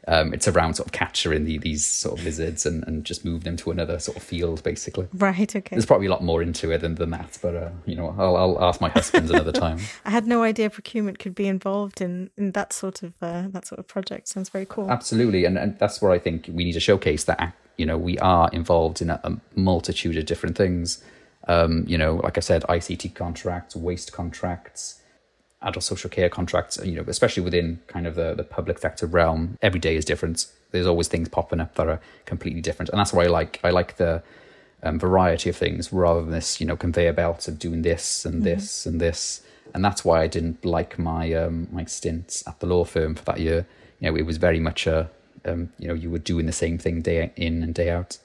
um, 0.07 0.33
it's 0.33 0.49
around 0.49 0.75
sort 0.75 0.87
of 0.87 0.93
capturing 0.93 1.45
the, 1.45 1.59
these 1.59 1.85
sort 1.85 2.19
of 2.19 2.25
lizards 2.25 2.65
and, 2.65 2.83
and 2.87 3.05
just 3.05 3.27
moving 3.27 3.43
them 3.43 3.57
to 3.59 3.71
another 3.71 3.99
sort 3.99 4.17
of 4.17 4.23
field, 4.23 4.63
basically. 4.63 5.07
Right. 5.13 5.55
Okay. 5.55 5.75
There's 5.77 5.85
probably 5.85 6.07
a 6.07 6.11
lot 6.11 6.25
more 6.25 6.43
into 6.43 6.71
it 6.71 6.79
than, 6.79 6.95
than 6.95 7.11
that, 7.11 7.39
but 7.43 7.55
uh, 7.55 7.71
you 7.85 7.95
know, 7.95 8.15
I'll, 8.19 8.37
I'll 8.37 8.65
ask 8.65 8.81
my 8.81 8.89
husband 8.89 9.31
another 9.31 9.53
time. 9.67 9.79
I 10.07 10.11
had 10.11 10.27
no 10.27 10.43
idea 10.43 10.71
procurement 10.71 11.19
could 11.19 11.35
be 11.35 11.47
involved 11.47 12.01
in, 12.01 12.31
in 12.39 12.53
that 12.53 12.73
sort 12.73 13.03
of 13.03 13.13
uh, 13.21 13.49
that 13.49 13.67
sort 13.67 13.79
of 13.79 13.87
project. 13.87 14.29
Sounds 14.29 14.49
very 14.49 14.67
cool. 14.67 14.91
Absolutely, 14.91 15.45
and 15.45 15.59
and 15.59 15.79
that's 15.79 16.01
where 16.01 16.13
I 16.13 16.19
think 16.19 16.49
we 16.49 16.65
need 16.65 16.73
to 16.73 16.81
showcase 16.81 17.25
that 17.25 17.55
you 17.79 17.87
know 17.87 17.97
we 17.97 18.19
are 18.19 18.51
involved 18.53 19.01
in 19.01 19.09
a, 19.09 19.21
a 19.25 19.37
multitude 19.59 20.17
of 20.19 20.27
different 20.27 20.57
things. 20.57 21.03
Um, 21.47 21.85
you 21.87 21.97
know, 21.97 22.17
like 22.17 22.37
I 22.37 22.41
said, 22.41 22.63
ICT 22.65 23.15
contracts, 23.15 23.75
waste 23.75 24.13
contracts, 24.13 25.01
adult 25.63 25.83
social 25.83 26.11
care 26.11 26.29
contracts, 26.29 26.79
you 26.85 26.95
know, 26.97 27.05
especially 27.07 27.43
within 27.43 27.81
kind 27.87 28.07
of 28.07 28.15
the, 28.15 28.35
the 28.35 28.45
public 28.45 28.79
sector 28.79 29.07
realm, 29.07 29.57
every 29.63 29.81
day 29.81 29.97
is 29.97 30.05
different. 30.05 30.47
There's 30.71 30.87
always 30.87 31.09
things 31.09 31.29
popping 31.29 31.61
up 31.61 31.75
that 31.77 31.89
are 31.89 32.01
completely 32.27 32.61
different. 32.61 32.91
And 32.91 32.99
that's 32.99 33.13
why 33.13 33.25
I 33.25 33.29
like 33.29 33.61
I 33.65 33.71
like 33.71 33.97
the 33.97 34.23
um, 34.83 34.99
variety 34.99 35.51
of 35.51 35.57
things 35.57 35.93
rather 35.93 36.21
than 36.21 36.31
this, 36.31 36.61
you 36.61 36.67
know, 36.67 36.77
conveyor 36.77 37.13
belt 37.13 37.49
of 37.49 37.59
doing 37.59 37.83
this 37.83 38.25
and 38.25 38.37
mm-hmm. 38.37 38.45
this 38.45 38.87
and 38.87 39.01
this. 39.01 39.43
And 39.75 39.85
that's 39.85 40.05
why 40.05 40.23
I 40.23 40.27
didn't 40.27 40.65
like 40.65 40.99
my 40.99 41.33
um, 41.33 41.69
my 41.73 41.85
stints 41.85 42.47
at 42.47 42.61
the 42.61 42.67
law 42.67 42.85
firm 42.85 43.15
for 43.15 43.25
that 43.25 43.41
year. 43.41 43.67
You 44.01 44.11
know, 44.11 44.17
it 44.17 44.27
was 44.27 44.37
very 44.37 44.61
much 44.61 44.87
a 44.87 45.11
um, 45.45 45.71
you 45.79 45.89
know, 45.89 45.95
you 45.95 46.11
were 46.11 46.19
doing 46.19 46.47
the 46.47 46.53
same 46.53 46.79
thing 46.79 47.03
day 47.03 47.33
in 47.37 47.63
and 47.63 47.75
day 47.75 47.91
out. 47.91 48.19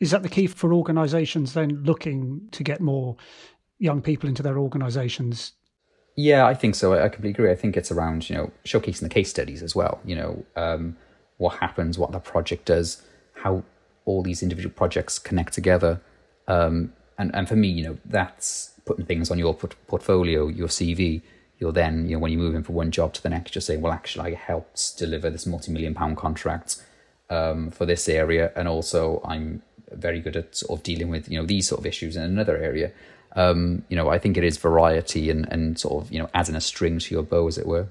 Is 0.00 0.12
that 0.12 0.22
the 0.22 0.28
key 0.28 0.46
for 0.46 0.72
organisations 0.72 1.54
then 1.54 1.82
looking 1.82 2.48
to 2.52 2.62
get 2.62 2.80
more 2.80 3.16
young 3.78 4.00
people 4.00 4.28
into 4.28 4.42
their 4.42 4.58
organisations 4.58 5.52
yeah, 6.20 6.46
I 6.46 6.54
think 6.54 6.74
so. 6.74 6.94
I 6.94 7.08
completely 7.08 7.30
agree. 7.30 7.52
I 7.52 7.54
think 7.54 7.76
it's 7.76 7.92
around 7.92 8.28
you 8.28 8.34
know 8.34 8.50
showcasing 8.64 9.02
the 9.02 9.08
case 9.08 9.30
studies 9.30 9.62
as 9.62 9.76
well. 9.76 10.00
You 10.04 10.16
know 10.16 10.44
um, 10.56 10.96
what 11.36 11.58
happens, 11.58 11.96
what 11.96 12.10
the 12.10 12.18
project 12.18 12.64
does, 12.64 13.00
how 13.34 13.62
all 14.04 14.24
these 14.24 14.42
individual 14.42 14.74
projects 14.74 15.20
connect 15.20 15.52
together, 15.52 16.00
um, 16.48 16.92
and 17.18 17.32
and 17.36 17.48
for 17.48 17.54
me, 17.54 17.68
you 17.68 17.84
know, 17.84 17.98
that's 18.04 18.72
putting 18.84 19.06
things 19.06 19.30
on 19.30 19.38
your 19.38 19.54
portfolio, 19.54 20.48
your 20.48 20.66
CV. 20.66 21.22
You'll 21.58 21.72
then, 21.72 22.08
you 22.08 22.16
know, 22.16 22.20
when 22.20 22.32
you 22.32 22.38
move 22.38 22.54
in 22.54 22.62
from 22.62 22.76
one 22.76 22.90
job 22.90 23.12
to 23.14 23.22
the 23.22 23.28
next, 23.28 23.50
just 23.50 23.66
say, 23.66 23.76
well, 23.76 23.92
actually, 23.92 24.32
I 24.32 24.34
helped 24.36 24.96
deliver 24.96 25.28
this 25.28 25.46
multi-million 25.46 25.94
pound 25.94 26.16
contract 26.16 26.82
um, 27.30 27.70
for 27.70 27.84
this 27.84 28.08
area, 28.08 28.52
and 28.54 28.68
also 28.68 29.20
I'm 29.24 29.62
very 29.90 30.20
good 30.20 30.36
at 30.36 30.54
sort 30.54 30.78
of 30.78 30.84
dealing 30.84 31.08
with 31.08 31.30
you 31.30 31.38
know 31.38 31.46
these 31.46 31.66
sort 31.66 31.80
of 31.80 31.86
issues 31.86 32.14
in 32.14 32.22
another 32.22 32.58
area 32.58 32.92
um, 33.36 33.84
you 33.88 33.96
know, 33.96 34.08
I 34.08 34.18
think 34.18 34.36
it 34.36 34.44
is 34.44 34.58
variety 34.58 35.30
and, 35.30 35.46
and 35.50 35.78
sort 35.78 36.04
of, 36.04 36.12
you 36.12 36.18
know, 36.18 36.28
adding 36.34 36.56
a 36.56 36.60
string 36.60 36.98
to 36.98 37.14
your 37.14 37.22
bow, 37.22 37.46
as 37.46 37.58
it 37.58 37.66
were. 37.66 37.88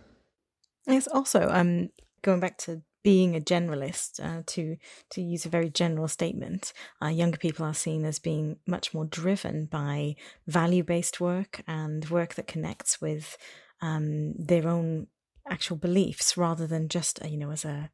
Yes, 0.86 1.08
also, 1.08 1.48
um, 1.50 1.90
going 2.22 2.40
back 2.40 2.58
to 2.60 2.82
being 3.08 3.38
a 3.38 3.40
generalist, 3.40 4.20
uh, 4.22 4.44
to 4.46 4.76
to 5.12 5.22
use 5.22 5.46
a 5.46 5.50
very 5.50 5.70
general 5.70 6.10
statement, 6.10 6.74
uh, 7.02 7.08
younger 7.08 7.38
people 7.38 7.66
are 7.66 7.74
seen 7.74 8.04
as 8.04 8.20
being 8.20 8.58
much 8.68 8.94
more 8.94 9.06
driven 9.06 9.64
by 9.64 10.14
value 10.46 10.84
based 10.84 11.22
work 11.22 11.62
and 11.68 12.10
work 12.10 12.36
that 12.36 12.48
connects 12.48 13.00
with 13.00 13.38
um, 13.82 14.34
their 14.34 14.68
own 14.68 15.08
actual 15.50 15.78
beliefs 15.78 16.36
rather 16.36 16.68
than 16.68 16.90
just 16.90 17.24
uh, 17.24 17.28
you 17.30 17.38
know 17.38 17.52
as 17.52 17.64
a 17.64 17.90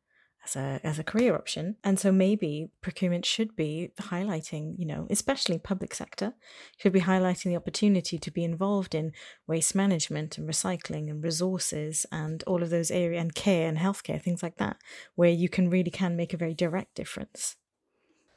as 0.46 0.56
a 0.56 0.80
as 0.84 1.00
a 1.00 1.04
career 1.04 1.36
option. 1.36 1.76
And 1.84 2.00
so 2.00 2.12
maybe 2.12 2.70
procurement 2.82 3.26
should 3.26 3.56
be 3.56 3.92
highlighting, 4.00 4.76
you 4.78 4.86
know, 4.86 5.08
especially 5.10 5.58
public 5.58 5.94
sector, 5.94 6.34
should 6.78 6.94
be 6.94 7.02
highlighting 7.02 7.46
the 7.46 7.56
opportunity 7.56 8.18
to 8.18 8.32
be 8.32 8.44
involved 8.44 8.94
in 8.94 9.14
waste 9.48 9.76
management 9.76 10.38
and 10.38 10.48
recycling 10.48 11.10
and 11.10 11.24
resources 11.24 12.06
and 12.12 12.44
all 12.46 12.64
of 12.64 12.70
those 12.70 12.92
area 12.92 13.20
and 13.20 13.36
care 13.36 13.68
and 13.68 13.78
healthcare, 13.78 14.22
things 14.22 14.44
like 14.44 14.58
that, 14.58 14.78
where 15.16 15.32
you 15.32 15.50
can 15.50 15.70
really 15.70 15.92
can 15.92 16.16
make 16.16 16.34
a 16.34 16.38
very 16.38 16.54
direct 16.54 16.96
difference. 16.96 17.56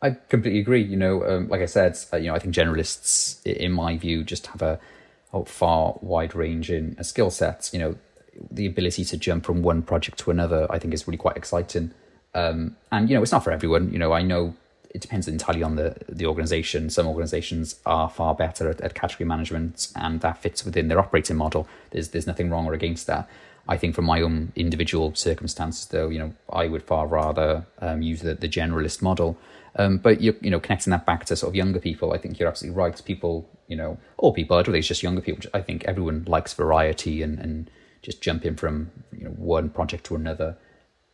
I 0.03 0.11
completely 0.11 0.61
agree. 0.61 0.83
You 0.83 0.97
know, 0.97 1.27
um, 1.27 1.49
like 1.49 1.63
I 1.63 1.67
said, 1.67 1.99
uh, 2.13 2.19
you 2.19 2.29
know, 2.29 2.35
I 2.35 2.39
think 2.39 2.55
generalists, 2.55 3.45
in 3.47 3.73
my 3.73 3.97
view, 3.97 4.25
just 4.25 4.47
have 4.49 4.63
a, 4.63 4.79
a 5.33 5.45
far 5.45 5.99
wide 6.01 6.35
range 6.35 6.71
in 6.71 7.03
skill 7.03 7.31
sets. 7.31 7.73
You 7.73 7.79
know, 7.79 7.97
the 8.51 8.67
ability 8.67 9.05
to 9.05 9.17
jump 9.17 9.45
from 9.45 9.63
one 9.63 9.83
project 9.83 10.19
to 10.21 10.31
another, 10.31 10.67
I 10.71 10.79
think, 10.79 10.95
is 10.95 11.07
really 11.07 11.19
quite 11.19 11.37
exciting. 11.37 11.93
Um, 12.35 12.77
and 12.93 13.09
you 13.09 13.17
know, 13.17 13.23
it's 13.23 13.33
not 13.33 13.45
for 13.45 13.51
everyone. 13.51 13.93
You 13.93 13.99
know, 13.99 14.13
I 14.13 14.23
know 14.23 14.55
it 14.91 15.01
depends 15.01 15.29
entirely 15.29 15.63
on 15.63 15.77
the 15.77 15.97
the 16.09 16.27
organization. 16.27 16.91
Some 16.91 17.07
organizations 17.07 17.81
are 17.87 18.09
far 18.09 18.35
better 18.35 18.69
at, 18.71 18.81
at 18.81 18.95
category 18.95 19.27
management, 19.27 19.89
and 19.97 20.21
that 20.21 20.39
fits 20.39 20.65
within 20.65 20.89
their 20.89 20.99
operating 20.99 21.37
model. 21.37 21.67
There's 21.91 22.09
there's 22.11 22.27
nothing 22.27 22.51
wrong 22.51 22.67
or 22.67 22.75
against 22.75 23.07
that. 23.07 23.29
I 23.69 23.77
think 23.77 23.95
from 23.95 24.05
my 24.05 24.21
own 24.21 24.53
individual 24.55 25.15
circumstances, 25.15 25.87
though, 25.89 26.09
you 26.09 26.19
know, 26.19 26.33
I 26.51 26.69
would 26.69 26.85
far 26.85 27.07
rather 27.07 27.67
um, 27.81 28.01
use 28.01 28.23
the, 28.23 28.35
the 28.35 28.49
generalist 28.49 29.03
model. 29.03 29.37
Um, 29.75 29.99
but 29.99 30.21
you 30.21 30.37
you 30.41 30.51
know, 30.51 30.61
connecting 30.61 30.93
that 30.93 31.05
back 31.05 31.25
to 31.27 31.37
sort 31.37 31.51
of 31.51 31.57
younger 31.57 31.81
people, 31.81 32.13
I 32.13 32.19
think 32.19 32.39
you're 32.39 32.49
absolutely 32.49 32.77
right. 32.77 33.03
People, 33.05 33.49
you 33.69 33.77
know, 33.77 33.99
all 34.19 34.33
people, 34.33 34.57
I 34.57 34.63
don't 34.63 34.73
think 34.73 34.79
it's 34.79 34.89
just 34.89 35.03
younger 35.03 35.21
people. 35.21 35.51
I 35.53 35.61
think 35.61 35.85
everyone 35.85 36.25
likes 36.27 36.55
variety 36.55 37.23
and 37.23 37.39
and 37.39 37.71
just 38.03 38.21
jumping 38.23 38.57
from 38.57 38.91
you 39.13 39.25
know 39.25 39.31
one 39.31 39.71
project 39.71 40.05
to 40.07 40.17
another. 40.17 40.57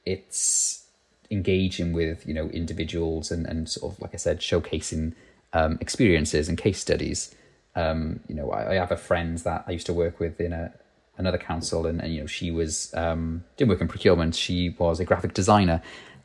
It's 0.05 0.85
engaging 1.31 1.93
with 1.93 2.27
you 2.27 2.35
know 2.35 2.49
individuals 2.49 3.31
and 3.31 3.47
and 3.47 3.69
sort 3.69 3.95
of 3.95 4.01
like 4.01 4.15
I 4.15 4.19
said, 4.19 4.41
showcasing 4.41 5.15
um, 5.53 5.79
experiences 5.81 6.49
and 6.49 6.59
case 6.59 6.79
studies. 6.79 7.35
Um, 7.75 8.21
you 8.29 8.35
know, 8.35 8.51
I, 8.51 8.73
I, 8.73 8.75
have 8.75 8.93
a 8.93 8.99
friend 8.99 9.39
that 9.39 9.65
I 9.67 9.71
used 9.71 9.87
to 9.87 9.95
work 9.95 10.21
with 10.21 10.39
in 10.41 10.53
a 10.53 10.73
another 11.17 11.39
council, 11.39 11.87
and, 11.87 12.01
and 12.01 12.13
you 12.13 12.21
know 12.21 12.27
she 12.27 12.51
was 12.51 12.93
um, 12.95 13.45
didn't 13.57 13.71
work 13.71 13.81
in 13.81 13.89
procurement. 13.89 14.35
She 14.35 14.75
was 14.79 15.01
a 15.01 15.05
graphic 15.05 15.35
designer, 15.35 15.81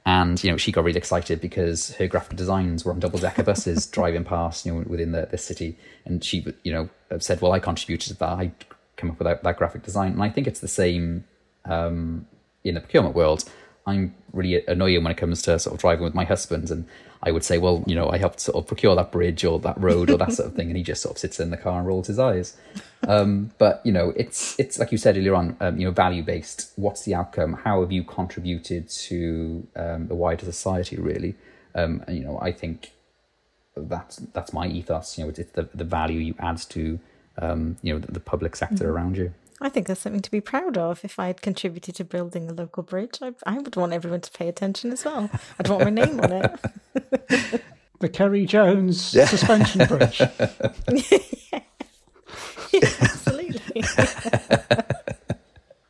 and 0.06 0.42
you 0.44 0.52
know 0.52 0.58
she 0.58 0.72
got 0.72 0.84
really 0.84 0.98
excited 0.98 1.40
because 1.40 1.94
her 1.96 2.08
graphic 2.08 2.38
designs 2.38 2.84
were 2.84 2.92
on 2.92 3.00
double 3.00 3.20
decker 3.20 3.44
buses 3.44 3.86
driving 3.98 4.24
past 4.24 4.66
you 4.66 4.74
know 4.74 4.84
within 4.88 5.14
the, 5.14 5.28
the 5.32 5.38
city, 5.38 5.78
and 6.06 6.24
she 6.24 6.46
you 6.64 6.72
know 6.72 6.90
said, 7.20 7.42
"Well, 7.42 7.54
I 7.54 7.60
contributed 7.60 8.10
to 8.10 8.20
that. 8.20 8.30
I 8.30 8.52
come 8.98 9.12
up 9.12 9.20
with 9.20 9.28
that, 9.28 9.44
that 9.44 9.58
graphic 9.58 9.84
design. 9.84 10.12
And 10.14 10.24
I 10.24 10.30
think 10.30 10.48
it's 10.48 10.60
the 10.60 10.68
same 10.68 11.24
um, 11.66 12.28
in 12.64 12.74
the 12.74 12.82
procurement 12.82 13.16
world. 13.16 13.46
I'm 13.86 14.14
really 14.34 14.66
annoying 14.68 15.04
when 15.04 15.12
it 15.12 15.18
comes 15.18 15.42
to 15.44 15.58
sort 15.58 15.74
of 15.74 15.80
driving 15.80 16.04
with 16.04 16.14
my 16.14 16.26
husband, 16.26 16.70
and 16.70 16.86
I 17.24 17.32
would 17.32 17.46
say, 17.46 17.58
well, 17.58 17.86
you 17.88 17.96
know, 17.96 18.10
I 18.10 18.18
helped 18.18 18.42
sort 18.42 18.58
of 18.58 18.68
procure 18.68 18.94
that 18.96 19.14
bridge 19.14 19.46
or 19.46 19.60
that 19.60 19.80
road 19.80 20.10
or 20.10 20.18
that 20.18 20.34
sort 20.34 20.50
of 20.50 20.56
thing, 20.56 20.68
and 20.68 20.76
he 20.76 20.84
just 20.84 21.02
sort 21.02 21.16
of 21.16 21.20
sits 21.20 21.40
in 21.40 21.52
the 21.52 21.58
car 21.58 21.80
and 21.80 21.88
rolls 21.88 22.08
his 22.08 22.20
eyes. 22.20 22.58
Um, 23.08 23.52
but 23.58 23.82
you 23.86 23.94
know, 23.94 24.12
it's 24.18 24.60
it's 24.60 24.78
like 24.78 24.92
you 24.92 24.98
said 24.98 25.16
earlier 25.16 25.36
on, 25.36 25.56
um, 25.62 25.78
you 25.78 25.86
know, 25.86 25.92
value 25.92 26.22
based. 26.22 26.74
What's 26.76 27.04
the 27.06 27.16
outcome? 27.16 27.54
How 27.54 27.80
have 27.80 27.94
you 27.94 28.04
contributed 28.04 28.90
to 28.90 29.66
um, 29.78 30.08
the 30.10 30.16
wider 30.16 30.44
society? 30.44 30.98
Really, 30.98 31.36
um, 31.74 32.04
and, 32.08 32.18
you 32.18 32.26
know, 32.26 32.38
I 32.42 32.52
think 32.52 32.92
that's 33.78 34.18
that's 34.18 34.52
my 34.52 34.68
ethos. 34.68 35.18
You 35.18 35.24
know, 35.24 35.30
it's, 35.30 35.52
the 35.54 35.70
the 35.74 35.86
value 35.86 36.20
you 36.20 36.36
add 36.40 36.58
to 36.58 37.00
um, 37.42 37.78
you 37.82 37.94
know 37.94 38.00
the, 38.00 38.12
the 38.12 38.20
public 38.20 38.56
sector 38.56 38.86
mm-hmm. 38.86 38.94
around 38.94 39.18
you. 39.18 39.34
I 39.60 39.70
think 39.70 39.88
that's 39.88 40.02
something 40.02 40.22
to 40.22 40.32
be 40.32 40.42
proud 40.42 40.78
of. 40.78 41.04
If 41.04 41.18
I 41.18 41.28
had 41.28 41.42
contributed 41.42 41.96
to 41.96 42.04
building 42.04 42.48
a 42.50 42.54
local 42.54 42.84
bridge, 42.84 43.18
I, 43.22 43.34
I 43.46 43.58
would 43.58 43.76
want 43.76 43.92
everyone 43.92 44.22
to 44.22 44.32
pay 44.32 44.48
attention 44.48 44.92
as 44.92 45.04
well. 45.04 45.32
I'd 45.60 45.68
want 45.68 45.84
my 45.84 45.90
name 45.90 46.20
on 46.20 46.32
it. 46.32 47.64
the 48.00 48.10
Kerry 48.10 48.46
Jones 48.46 49.16
yeah. 49.16 49.26
suspension 49.26 49.88
bridge. 49.88 50.20
yeah. 50.20 50.30
yeah, 52.72 52.90
absolutely. 53.02 53.84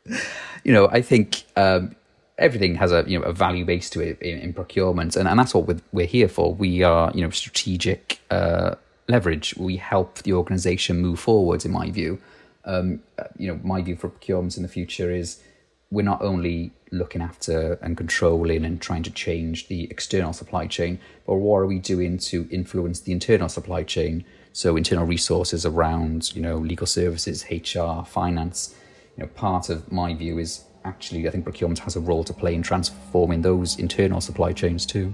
you 0.63 0.73
know, 0.73 0.88
I 0.89 1.01
think 1.01 1.43
um, 1.55 1.95
everything 2.38 2.75
has 2.75 2.91
a 2.91 3.03
you 3.07 3.19
know 3.19 3.25
a 3.25 3.33
value 3.33 3.65
base 3.65 3.89
to 3.91 4.01
it 4.01 4.21
in, 4.21 4.39
in 4.39 4.53
procurement, 4.53 5.15
and, 5.15 5.27
and 5.27 5.38
that's 5.38 5.53
what 5.53 5.67
we're, 5.67 5.79
we're, 5.91 6.05
here 6.05 6.27
for. 6.27 6.53
We 6.53 6.83
are 6.83 7.12
you 7.13 7.21
know 7.21 7.29
strategic. 7.29 8.19
Uh, 8.29 8.75
leverage. 9.08 9.56
We 9.58 9.78
help 9.78 10.20
the 10.20 10.34
organisation 10.34 11.00
move 11.00 11.20
forwards. 11.20 11.65
In 11.65 11.72
my 11.72 11.91
view, 11.91 12.20
um, 12.65 13.02
you 13.38 13.48
know, 13.48 13.60
my 13.63 13.82
view 13.82 13.96
for 13.96 14.10
procurement 14.10 14.58
in 14.58 14.63
the 14.63 14.70
future 14.70 15.12
is 15.12 15.41
we're 15.89 16.02
not 16.02 16.22
only 16.22 16.72
looking 16.91 17.22
after 17.22 17.74
and 17.82 17.96
controlling 17.96 18.65
and 18.65 18.82
trying 18.82 19.04
to 19.04 19.12
change 19.12 19.67
the 19.67 19.86
external 19.86 20.34
supply 20.34 20.67
chain, 20.67 21.00
but 21.26 21.36
what 21.36 21.58
are 21.60 21.65
we 21.65 21.80
doing 21.80 22.17
to 22.17 22.48
influence 22.52 23.00
the 23.02 23.12
internal 23.12 23.50
supply 23.50 23.84
chain? 23.84 24.26
So 24.54 24.76
internal 24.76 25.06
resources 25.06 25.65
around, 25.65 26.36
you 26.36 26.41
know, 26.41 26.58
legal 26.58 26.88
services, 26.88 27.46
HR, 27.50 28.04
finance. 28.06 28.76
You 29.15 29.24
know, 29.24 29.30
part 29.30 29.70
of 29.70 29.91
my 29.91 30.13
view 30.13 30.39
is 30.39 30.65
actually 30.84 31.28
I 31.28 31.32
think 31.32 31.43
procurement 31.43 31.80
has 31.80 31.96
a 31.96 32.00
role 32.00 32.24
to 32.24 32.34
play 32.34 32.56
in 32.56 32.63
transforming 32.63 33.41
those 33.41 33.78
internal 33.78 34.22
supply 34.22 34.54
chains 34.54 34.86
too 34.86 35.13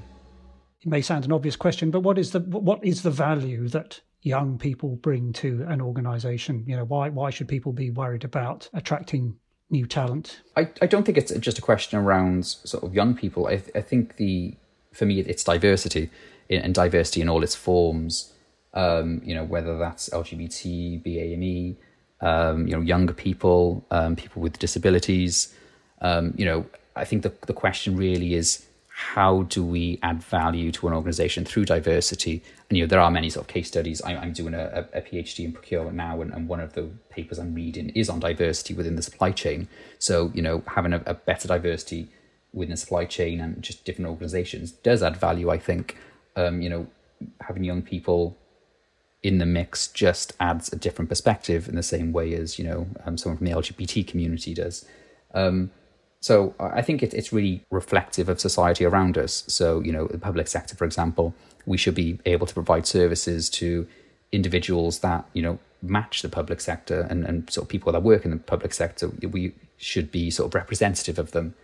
it 0.84 0.89
may 0.89 1.02
sound 1.02 1.24
an 1.24 1.32
obvious 1.32 1.56
question, 1.56 1.91
but 1.91 2.02
what 2.02 2.17
is 2.17 2.32
the 2.32 2.41
what 2.41 2.84
is 2.84 3.04
the 3.04 3.12
value 3.12 3.69
that 3.69 4.02
young 4.22 4.58
people 4.58 4.98
bring 4.98 5.32
to 5.34 5.65
an 5.69 5.82
organization? 5.82 6.65
You 6.67 6.76
know, 6.76 6.84
why 6.84 7.10
why 7.10 7.30
should 7.30 7.48
people 7.48 7.72
be 7.72 7.89
worried 7.89 8.26
about 8.26 8.69
attracting 8.74 9.38
new 9.69 9.86
talent? 9.86 10.41
I, 10.58 10.69
I 10.82 10.88
don't 10.88 11.06
think 11.06 11.17
it's 11.17 11.32
just 11.38 11.58
a 11.58 11.62
question 11.62 11.98
around 11.98 12.46
sort 12.46 12.84
of 12.84 12.93
young 12.93 13.15
people. 13.15 13.48
I, 13.48 13.62
I 13.74 13.82
think 13.82 14.17
the 14.17 14.56
for 14.91 15.06
me 15.06 15.22
it's 15.22 15.43
diversity 15.43 16.10
and 16.50 16.76
diversity 16.76 17.22
in 17.22 17.30
all 17.30 17.43
its 17.43 17.56
forms. 17.56 18.34
Um, 18.74 19.22
you 19.24 19.36
know, 19.36 19.46
whether 19.46 19.78
that's 19.78 20.10
LGBT, 20.10 21.04
BAME, 21.04 21.78
um, 22.22 22.67
you 22.67 22.76
know, 22.76 22.82
younger 22.82 23.13
people, 23.13 23.86
um, 23.91 24.15
people 24.15 24.41
with 24.41 24.60
disabilities. 24.60 25.54
Um, 26.02 26.34
you 26.36 26.43
know, 26.43 26.65
I 26.96 27.06
think 27.06 27.22
the, 27.24 27.32
the 27.46 27.54
question 27.54 27.96
really 27.96 28.34
is 28.34 28.65
how 28.96 29.42
do 29.44 29.66
we 29.66 29.98
add 30.04 30.22
value 30.22 30.72
to 30.72 30.88
an 30.88 30.94
organization 30.94 31.46
through 31.46 31.66
diversity? 31.66 32.44
And 32.70 32.78
you 32.78 32.84
know, 32.84 32.88
there 32.88 33.00
are 33.00 33.10
many 33.10 33.28
sort 33.28 33.46
of 33.46 33.48
case 33.48 33.68
studies. 33.68 34.04
I, 34.04 34.14
am 34.14 34.34
doing 34.34 34.54
a, 34.54 34.88
a, 34.94 35.02
PhD 35.02 35.46
in 35.46 35.52
procurement 35.52 35.96
now, 35.96 36.22
and, 36.22 36.32
and, 36.32 36.48
one 36.48 36.60
of 36.60 36.74
the 36.74 36.92
papers 37.10 37.40
I'm 37.40 37.56
reading 37.56 37.90
is 37.90 38.08
on 38.08 38.20
diversity 38.20 38.76
within 38.76 38.96
the 38.96 39.02
supply 39.02 39.32
chain. 39.32 39.68
So, 39.98 40.32
you 40.36 40.44
know, 40.44 40.62
having 40.68 40.94
a, 40.94 41.02
a 41.08 41.16
better 41.16 41.48
diversity 41.48 42.08
within 42.54 42.70
the 42.70 42.78
supply 42.78 43.06
chain 43.06 43.42
and 43.42 43.64
just 43.64 43.84
different 43.84 44.12
organizations 44.12 44.72
does 44.72 45.02
add 45.02 45.18
value, 45.18 45.50
I 45.50 45.58
think. 45.58 45.98
Um, 46.36 46.62
you 46.62 46.70
know, 46.70 46.86
having 47.42 47.64
young 47.64 47.82
people 47.82 48.38
in 49.24 49.40
the 49.40 49.46
mix 49.48 49.88
just 49.88 50.34
adds 50.40 50.72
a 50.72 50.76
different 50.76 51.10
perspective 51.10 51.68
in 51.68 51.76
the 51.76 51.82
same 51.82 52.12
way 52.12 52.36
as, 52.36 52.60
you 52.60 52.66
know, 52.66 52.88
um, 53.06 53.18
someone 53.18 53.38
from 53.38 53.48
the 53.48 53.54
LGBT 53.54 54.06
community 54.08 54.54
does. 54.54 54.86
Um, 55.34 55.72
so 56.24 56.56
I 56.58 56.82
think 56.82 57.04
it, 57.04 57.14
it's 57.14 57.34
really 57.34 57.66
reflective 57.70 58.30
of 58.30 58.40
society 58.40 58.86
around 58.86 59.18
us. 59.18 59.44
So, 59.48 59.82
you 59.82 59.92
know, 59.92 60.08
the 60.08 60.18
public 60.18 60.48
sector, 60.48 60.74
for 60.74 60.86
example, 60.86 61.36
we 61.66 61.76
should 61.76 61.96
be 61.96 62.18
able 62.26 62.48
to 62.48 62.54
provide 62.54 62.88
services 62.88 63.50
to 63.50 63.86
individuals 64.32 65.00
that, 65.00 65.26
you 65.34 65.42
know, 65.42 65.60
match 65.82 66.22
the 66.22 66.30
public 66.30 66.62
sector 66.62 67.06
and, 67.10 67.26
and 67.26 67.50
sort 67.50 67.66
of 67.66 67.70
people 67.70 67.92
that 67.92 68.04
work 68.04 68.24
in 68.24 68.32
the 68.32 68.38
public 68.38 68.74
sector. 68.74 69.10
We 69.10 69.54
should 69.76 70.12
be 70.12 70.32
sort 70.32 70.48
of 70.48 70.56
representative 70.56 71.20
of 71.20 71.32
them. 71.32 71.56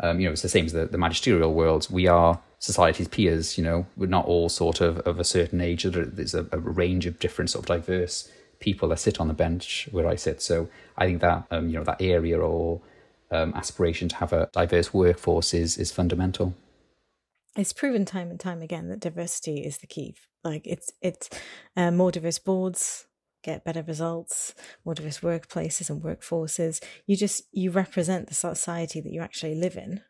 Um, 0.00 0.18
you 0.18 0.26
know, 0.26 0.32
it's 0.32 0.42
the 0.42 0.48
same 0.48 0.64
as 0.64 0.72
the, 0.72 0.86
the 0.86 0.98
magisterial 0.98 1.54
world. 1.54 1.86
We 1.88 2.08
are 2.08 2.40
society's 2.58 3.06
peers, 3.06 3.56
you 3.56 3.62
know, 3.62 3.86
we're 3.96 4.06
not 4.06 4.26
all 4.26 4.48
sort 4.48 4.80
of 4.80 4.98
of 5.06 5.20
a 5.20 5.24
certain 5.24 5.60
age. 5.60 5.84
There's 5.84 6.34
a, 6.34 6.44
a 6.50 6.58
range 6.58 7.06
of 7.06 7.20
different 7.20 7.50
sort 7.50 7.70
of 7.70 7.76
diverse 7.76 8.28
people 8.58 8.88
that 8.88 8.98
sit 8.98 9.20
on 9.20 9.28
the 9.28 9.34
bench 9.34 9.88
where 9.92 10.08
I 10.08 10.16
sit. 10.16 10.42
So 10.42 10.68
I 10.96 11.06
think 11.06 11.20
that, 11.20 11.44
um, 11.52 11.68
you 11.68 11.78
know, 11.78 11.84
that 11.84 12.02
area 12.02 12.40
or 12.40 12.80
um, 13.30 13.52
aspiration 13.54 14.08
to 14.08 14.16
have 14.16 14.32
a 14.32 14.48
diverse 14.52 14.92
workforce 14.92 15.54
is 15.54 15.78
is 15.78 15.92
fundamental. 15.92 16.54
It's 17.56 17.72
proven 17.72 18.04
time 18.04 18.30
and 18.30 18.38
time 18.38 18.62
again 18.62 18.88
that 18.88 19.00
diversity 19.00 19.58
is 19.58 19.78
the 19.78 19.86
key. 19.86 20.14
Like 20.44 20.66
it's 20.66 20.92
it's 21.02 21.28
uh, 21.76 21.90
more 21.90 22.10
diverse 22.10 22.38
boards 22.38 23.06
get 23.44 23.64
better 23.64 23.82
results, 23.82 24.54
more 24.84 24.94
diverse 24.94 25.20
workplaces 25.20 25.88
and 25.90 26.02
workforces. 26.02 26.82
You 27.06 27.16
just 27.16 27.44
you 27.52 27.70
represent 27.70 28.28
the 28.28 28.34
society 28.34 29.00
that 29.00 29.12
you 29.12 29.20
actually 29.20 29.54
live 29.54 29.76
in. 29.76 30.02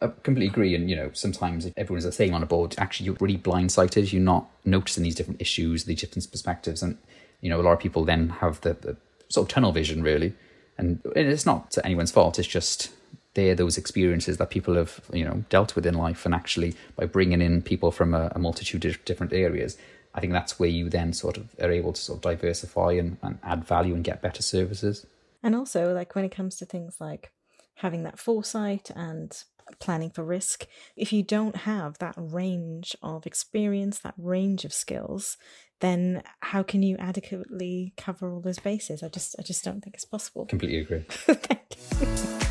I 0.00 0.06
completely 0.22 0.46
agree. 0.46 0.76
And, 0.76 0.88
you 0.88 0.94
know, 0.94 1.10
sometimes 1.12 1.66
if 1.66 1.72
everyone's 1.76 2.04
the 2.04 2.12
same 2.12 2.32
on 2.32 2.42
a 2.42 2.46
board, 2.46 2.74
actually 2.78 3.06
you're 3.06 3.16
really 3.18 3.36
blindsided. 3.36 4.12
You're 4.12 4.22
not 4.22 4.48
noticing 4.64 5.02
these 5.02 5.16
different 5.16 5.42
issues, 5.42 5.84
these 5.84 6.00
different 6.00 6.30
perspectives. 6.30 6.84
And, 6.84 6.98
you 7.40 7.50
know, 7.50 7.60
a 7.60 7.62
lot 7.62 7.72
of 7.72 7.80
people 7.80 8.04
then 8.04 8.28
have 8.28 8.60
the, 8.60 8.74
the 8.74 8.96
sort 9.28 9.48
of 9.48 9.52
tunnel 9.52 9.72
vision, 9.72 10.04
really 10.04 10.34
and 10.78 11.00
it's 11.16 11.44
not 11.44 11.76
anyone's 11.84 12.12
fault. 12.12 12.38
It's 12.38 12.48
just 12.48 12.90
they're 13.34 13.54
those 13.54 13.76
experiences 13.76 14.38
that 14.38 14.50
people 14.50 14.74
have 14.74 15.00
you 15.12 15.24
know 15.24 15.44
dealt 15.50 15.74
with 15.76 15.86
in 15.86 15.94
life, 15.94 16.24
and 16.24 16.34
actually 16.34 16.74
by 16.96 17.06
bringing 17.06 17.42
in 17.42 17.62
people 17.62 17.90
from 17.90 18.14
a, 18.14 18.32
a 18.34 18.38
multitude 18.38 18.84
of 18.84 19.04
different 19.04 19.32
areas, 19.32 19.76
I 20.14 20.20
think 20.20 20.32
that's 20.32 20.58
where 20.58 20.68
you 20.68 20.88
then 20.88 21.12
sort 21.12 21.36
of 21.36 21.48
are 21.60 21.70
able 21.70 21.92
to 21.92 22.00
sort 22.00 22.18
of 22.18 22.22
diversify 22.22 22.92
and, 22.92 23.18
and 23.22 23.38
add 23.42 23.64
value 23.64 23.94
and 23.94 24.04
get 24.04 24.22
better 24.22 24.42
services. 24.42 25.06
And 25.42 25.54
also, 25.54 25.94
like 25.94 26.14
when 26.14 26.24
it 26.24 26.34
comes 26.34 26.56
to 26.56 26.66
things 26.66 26.96
like 27.00 27.32
having 27.76 28.02
that 28.02 28.18
foresight 28.18 28.90
and 28.96 29.32
planning 29.78 30.10
for 30.10 30.24
risk, 30.24 30.66
if 30.96 31.12
you 31.12 31.22
don't 31.22 31.56
have 31.56 31.98
that 31.98 32.14
range 32.16 32.96
of 33.02 33.26
experience, 33.26 34.00
that 34.00 34.14
range 34.16 34.64
of 34.64 34.72
skills, 34.72 35.36
then 35.80 36.22
how 36.40 36.62
can 36.62 36.82
you 36.82 36.96
adequately 36.98 37.92
cover 37.96 38.32
all 38.32 38.40
those 38.40 38.58
bases? 38.58 39.02
I 39.02 39.08
just 39.08 39.36
I 39.38 39.42
just 39.42 39.64
don't 39.64 39.82
think 39.82 39.94
it's 39.94 40.04
possible. 40.04 40.46
Completely 40.46 40.80
agree. 40.80 41.04
Thank 41.08 41.76
you. 42.00 42.48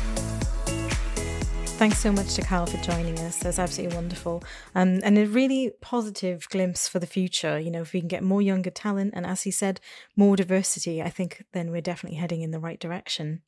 Thanks 1.78 1.98
so 2.00 2.10
much 2.10 2.34
to 2.34 2.42
Carl 2.42 2.66
for 2.66 2.76
joining 2.78 3.16
us. 3.20 3.38
That's 3.38 3.60
absolutely 3.60 3.94
wonderful. 3.94 4.42
Um, 4.74 4.98
and 5.04 5.16
a 5.16 5.26
really 5.26 5.70
positive 5.80 6.48
glimpse 6.48 6.88
for 6.88 6.98
the 6.98 7.06
future. 7.06 7.56
You 7.60 7.70
know, 7.70 7.82
if 7.82 7.92
we 7.92 8.00
can 8.00 8.08
get 8.08 8.24
more 8.24 8.42
younger 8.42 8.70
talent 8.70 9.12
and, 9.14 9.24
as 9.24 9.42
he 9.44 9.52
said, 9.52 9.80
more 10.16 10.34
diversity, 10.34 11.00
I 11.00 11.08
think 11.08 11.44
then 11.52 11.70
we're 11.70 11.80
definitely 11.80 12.18
heading 12.18 12.42
in 12.42 12.50
the 12.50 12.58
right 12.58 12.80
direction. 12.80 13.42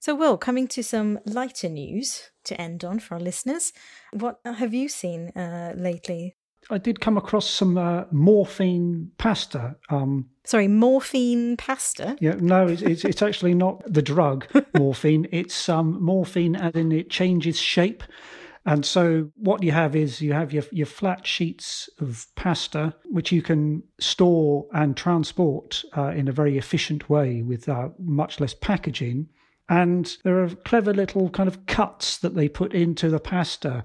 So, 0.00 0.14
Will, 0.14 0.38
coming 0.38 0.66
to 0.68 0.82
some 0.82 1.18
lighter 1.26 1.68
news 1.68 2.30
to 2.44 2.58
end 2.58 2.84
on 2.84 3.00
for 3.00 3.16
our 3.16 3.20
listeners, 3.20 3.74
what 4.12 4.40
have 4.46 4.72
you 4.72 4.88
seen 4.88 5.28
uh, 5.36 5.74
lately 5.76 6.36
I 6.70 6.78
did 6.78 7.00
come 7.00 7.16
across 7.16 7.48
some 7.48 7.76
uh, 7.76 8.04
morphine 8.10 9.10
pasta. 9.18 9.76
Um, 9.90 10.26
Sorry, 10.44 10.68
morphine 10.68 11.56
pasta? 11.56 12.16
Yeah, 12.20 12.36
no, 12.38 12.66
it's, 12.66 12.82
it's, 12.82 13.04
it's 13.04 13.22
actually 13.22 13.54
not 13.54 13.82
the 13.90 14.02
drug 14.02 14.46
morphine. 14.78 15.26
It's 15.30 15.68
um, 15.68 16.02
morphine, 16.02 16.56
as 16.56 16.74
in 16.74 16.92
it 16.92 17.10
changes 17.10 17.58
shape. 17.58 18.02
And 18.66 18.84
so 18.84 19.30
what 19.36 19.62
you 19.62 19.72
have 19.72 19.94
is 19.94 20.22
you 20.22 20.32
have 20.32 20.52
your, 20.52 20.64
your 20.72 20.86
flat 20.86 21.26
sheets 21.26 21.88
of 22.00 22.26
pasta, 22.34 22.94
which 23.04 23.30
you 23.30 23.42
can 23.42 23.82
store 24.00 24.66
and 24.72 24.96
transport 24.96 25.84
uh, 25.96 26.08
in 26.08 26.28
a 26.28 26.32
very 26.32 26.56
efficient 26.56 27.10
way 27.10 27.42
with 27.42 27.68
uh, 27.68 27.90
much 27.98 28.40
less 28.40 28.54
packaging. 28.54 29.28
And 29.68 30.16
there 30.24 30.42
are 30.42 30.48
clever 30.48 30.94
little 30.94 31.28
kind 31.30 31.48
of 31.48 31.66
cuts 31.66 32.18
that 32.18 32.34
they 32.34 32.48
put 32.48 32.72
into 32.72 33.10
the 33.10 33.20
pasta. 33.20 33.84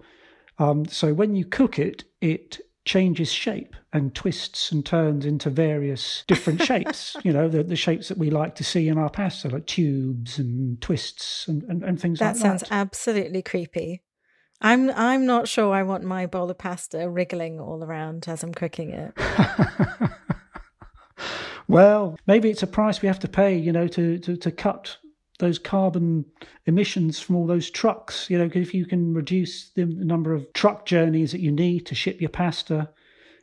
Um, 0.60 0.86
so 0.86 1.14
when 1.14 1.36
you 1.36 1.46
cook 1.46 1.78
it, 1.78 2.06
it 2.22 2.60
changes 2.86 3.32
shape 3.32 3.76
and 3.94 4.16
twists 4.16 4.72
and 4.72 4.86
turns 4.86 5.26
into 5.26 5.50
various 5.50 6.24
different 6.28 6.62
shapes. 6.64 7.16
You 7.24 7.34
know, 7.34 7.50
the, 7.50 7.64
the 7.64 7.76
shapes 7.76 8.08
that 8.08 8.18
we 8.18 8.30
like 8.30 8.56
to 8.56 8.64
see 8.64 8.88
in 8.88 8.98
our 8.98 9.10
pasta, 9.10 9.50
like 9.50 9.66
tubes 9.66 10.40
and 10.40 10.82
twists 10.82 11.48
and, 11.48 11.64
and, 11.64 11.84
and 11.84 12.00
things 12.00 12.20
that 12.20 12.26
like 12.26 12.36
that. 12.36 12.42
That 12.42 12.60
sounds 12.60 12.72
absolutely 12.72 13.42
creepy. 13.42 14.02
I'm 14.62 14.90
I'm 14.92 15.26
not 15.26 15.48
sure 15.48 15.74
I 15.74 15.84
want 15.84 16.04
my 16.04 16.26
bowl 16.26 16.50
of 16.50 16.58
pasta 16.58 17.10
wriggling 17.10 17.60
all 17.60 17.84
around 17.84 18.26
as 18.28 18.44
I'm 18.44 18.54
cooking 18.54 18.90
it. 18.90 19.14
well, 21.68 22.18
maybe 22.28 22.50
it's 22.50 22.64
a 22.64 22.68
price 22.68 23.02
we 23.02 23.08
have 23.08 23.20
to 23.20 23.28
pay, 23.28 23.56
you 23.58 23.72
know, 23.72 23.88
to, 23.88 24.18
to, 24.20 24.36
to 24.36 24.52
cut 24.52 24.98
those 25.40 25.58
carbon 25.58 26.26
emissions 26.66 27.20
from 27.20 27.36
all 27.36 27.48
those 27.48 27.72
trucks. 27.72 28.30
You 28.30 28.38
know, 28.38 28.50
if 28.54 28.74
you 28.74 28.86
can 28.86 29.14
reduce 29.14 29.72
the 29.72 29.86
number 29.86 30.34
of 30.34 30.52
truck 30.54 30.86
journeys 30.86 31.32
that 31.32 31.42
you 31.42 31.52
need 31.52 31.86
to 31.88 31.96
ship 31.96 32.22
your 32.22 32.30
pasta, 32.30 32.90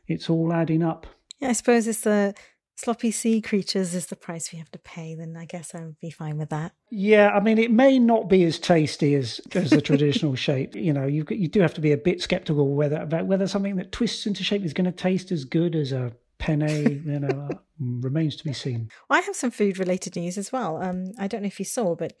it's 0.07 0.29
all 0.29 0.53
adding 0.53 0.83
up. 0.83 1.07
Yeah, 1.39 1.49
I 1.49 1.53
suppose 1.53 1.87
it's 1.87 2.01
the 2.01 2.33
sloppy 2.75 3.09
sea 3.09 3.41
creatures 3.41 3.95
is 3.95 4.05
the 4.05 4.15
price 4.15 4.53
we 4.53 4.59
have 4.59 4.71
to 4.71 4.79
pay. 4.79 5.15
Then 5.15 5.35
I 5.37 5.45
guess 5.45 5.73
I 5.75 5.81
would 5.81 5.99
be 5.99 6.11
fine 6.11 6.37
with 6.37 6.49
that. 6.49 6.73
Yeah, 6.91 7.29
I 7.29 7.39
mean, 7.39 7.57
it 7.57 7.71
may 7.71 7.99
not 7.99 8.29
be 8.29 8.43
as 8.43 8.59
tasty 8.59 9.15
as 9.15 9.41
as 9.53 9.71
the 9.71 9.81
traditional 9.81 10.35
shape. 10.47 10.75
You 10.75 10.93
know, 10.93 11.05
you 11.05 11.25
you 11.29 11.47
do 11.47 11.61
have 11.61 11.73
to 11.73 11.81
be 11.81 11.91
a 11.91 11.97
bit 11.97 12.21
skeptical 12.21 12.75
whether 12.75 12.97
about 12.97 13.25
whether 13.25 13.47
something 13.47 13.75
that 13.77 13.91
twists 13.91 14.25
into 14.25 14.43
shape 14.43 14.63
is 14.63 14.73
going 14.73 14.85
to 14.85 14.91
taste 14.91 15.31
as 15.31 15.43
good 15.43 15.75
as 15.75 15.91
a 15.91 16.13
penne. 16.39 17.03
You 17.05 17.19
know. 17.19 17.49
remains 17.79 18.35
to 18.37 18.43
be 18.43 18.53
seen. 18.53 18.89
Well, 19.09 19.19
I 19.19 19.21
have 19.23 19.35
some 19.35 19.51
food 19.51 19.77
related 19.77 20.15
news 20.15 20.37
as 20.37 20.51
well. 20.51 20.81
Um, 20.81 21.13
I 21.19 21.27
don't 21.27 21.41
know 21.41 21.47
if 21.47 21.59
you 21.59 21.65
saw, 21.65 21.95
but 21.95 22.13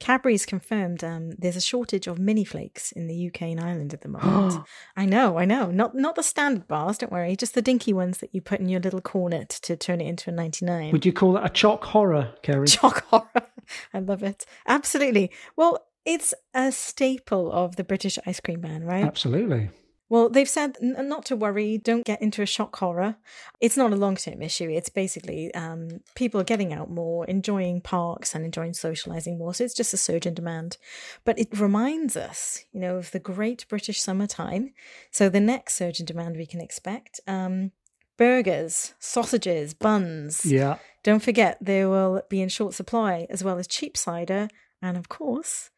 Cadbury's 0.00 0.44
confirmed 0.44 1.04
um, 1.04 1.30
there's 1.38 1.56
a 1.56 1.60
shortage 1.60 2.06
of 2.06 2.18
mini 2.18 2.44
flakes 2.44 2.92
in 2.92 3.06
the 3.06 3.28
UK 3.28 3.42
and 3.42 3.60
Ireland 3.60 3.94
at 3.94 4.00
the 4.00 4.08
moment. 4.16 4.64
I 4.96 5.06
know, 5.06 5.38
I 5.38 5.44
know. 5.44 5.70
Not 5.70 5.94
not 5.94 6.16
the 6.16 6.22
standard 6.22 6.66
bars, 6.66 6.98
don't 6.98 7.12
worry, 7.12 7.36
just 7.36 7.54
the 7.54 7.62
dinky 7.62 7.92
ones 7.92 8.18
that 8.18 8.34
you 8.34 8.40
put 8.40 8.60
in 8.60 8.68
your 8.68 8.80
little 8.80 9.00
cornet 9.00 9.48
to 9.62 9.76
turn 9.76 10.00
it 10.00 10.06
into 10.06 10.30
a 10.30 10.32
99. 10.32 10.92
Would 10.92 11.06
you 11.06 11.12
call 11.12 11.32
that 11.34 11.46
a 11.46 11.50
choc 11.50 11.84
horror, 11.84 12.34
Kerry? 12.42 12.66
Choc 12.74 13.04
horror. 13.06 13.46
I 13.92 14.00
love 14.00 14.22
it. 14.22 14.44
Absolutely. 14.66 15.30
Well, 15.56 15.86
it's 16.04 16.34
a 16.52 16.70
staple 16.70 17.50
of 17.50 17.76
the 17.76 17.84
British 17.84 18.18
ice 18.26 18.40
cream 18.40 18.60
man, 18.60 18.84
right? 18.84 19.04
Absolutely. 19.04 19.70
Well, 20.14 20.28
they've 20.28 20.48
said 20.48 20.76
n- 20.80 21.08
not 21.08 21.24
to 21.24 21.34
worry, 21.34 21.76
don't 21.76 22.04
get 22.04 22.22
into 22.22 22.40
a 22.40 22.46
shock 22.46 22.76
horror. 22.76 23.16
It's 23.60 23.76
not 23.76 23.92
a 23.92 23.96
long 23.96 24.14
term 24.14 24.42
issue. 24.42 24.70
It's 24.70 24.88
basically 24.88 25.52
um, 25.56 26.02
people 26.14 26.40
are 26.40 26.44
getting 26.44 26.72
out 26.72 26.88
more, 26.88 27.26
enjoying 27.26 27.80
parks 27.80 28.32
and 28.32 28.44
enjoying 28.44 28.74
socializing 28.74 29.38
more. 29.38 29.54
So 29.54 29.64
it's 29.64 29.74
just 29.74 29.92
a 29.92 29.96
surge 29.96 30.24
in 30.24 30.32
demand. 30.32 30.76
But 31.24 31.36
it 31.40 31.58
reminds 31.58 32.16
us, 32.16 32.64
you 32.72 32.78
know, 32.78 32.94
of 32.94 33.10
the 33.10 33.18
great 33.18 33.66
British 33.68 34.00
summertime. 34.00 34.72
So 35.10 35.28
the 35.28 35.40
next 35.40 35.74
surge 35.74 35.98
in 35.98 36.06
demand 36.06 36.36
we 36.36 36.46
can 36.46 36.60
expect 36.60 37.18
um, 37.26 37.72
burgers, 38.16 38.94
sausages, 39.00 39.74
buns. 39.74 40.46
Yeah. 40.46 40.78
Don't 41.02 41.24
forget, 41.24 41.58
they 41.60 41.84
will 41.84 42.22
be 42.28 42.40
in 42.40 42.48
short 42.50 42.74
supply, 42.74 43.26
as 43.30 43.42
well 43.42 43.58
as 43.58 43.66
cheap 43.66 43.96
cider 43.96 44.46
and, 44.80 44.96
of 44.96 45.08
course, 45.08 45.70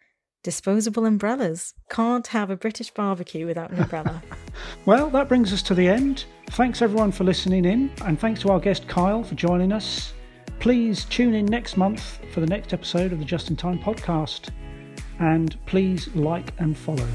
disposable 0.47 1.05
umbrellas. 1.05 1.75
Can't 1.91 2.29
have 2.29 2.51
a 2.51 2.57
British 2.57 2.93
barbecue 2.93 3.47
without 3.47 3.73
an 3.73 3.81
umbrella. 3.81 4.23
well, 4.87 5.11
that 5.11 5.29
brings 5.29 5.53
us 5.53 5.61
to 5.65 5.75
the 5.75 5.89
end. 5.89 6.25
Thanks 6.51 6.83
everyone 6.83 7.11
for 7.11 7.25
listening 7.25 7.65
in, 7.65 7.91
and 8.05 8.17
thanks 8.17 8.43
to 8.43 8.51
our 8.51 8.61
guest 8.61 8.87
Kyle 8.87 9.25
for 9.25 9.35
joining 9.35 9.73
us. 9.73 10.13
Please 10.61 11.05
tune 11.07 11.35
in 11.35 11.47
next 11.47 11.77
month 11.77 12.21
for 12.33 12.39
the 12.39 12.47
next 12.47 12.73
episode 12.73 13.13
of 13.13 13.19
the 13.19 13.25
Just 13.25 13.51
in 13.51 13.57
Time 13.57 13.81
podcast, 13.81 14.51
and 15.19 15.59
please 15.67 16.07
like 16.15 16.53
and 16.61 16.79
follow. 16.79 17.09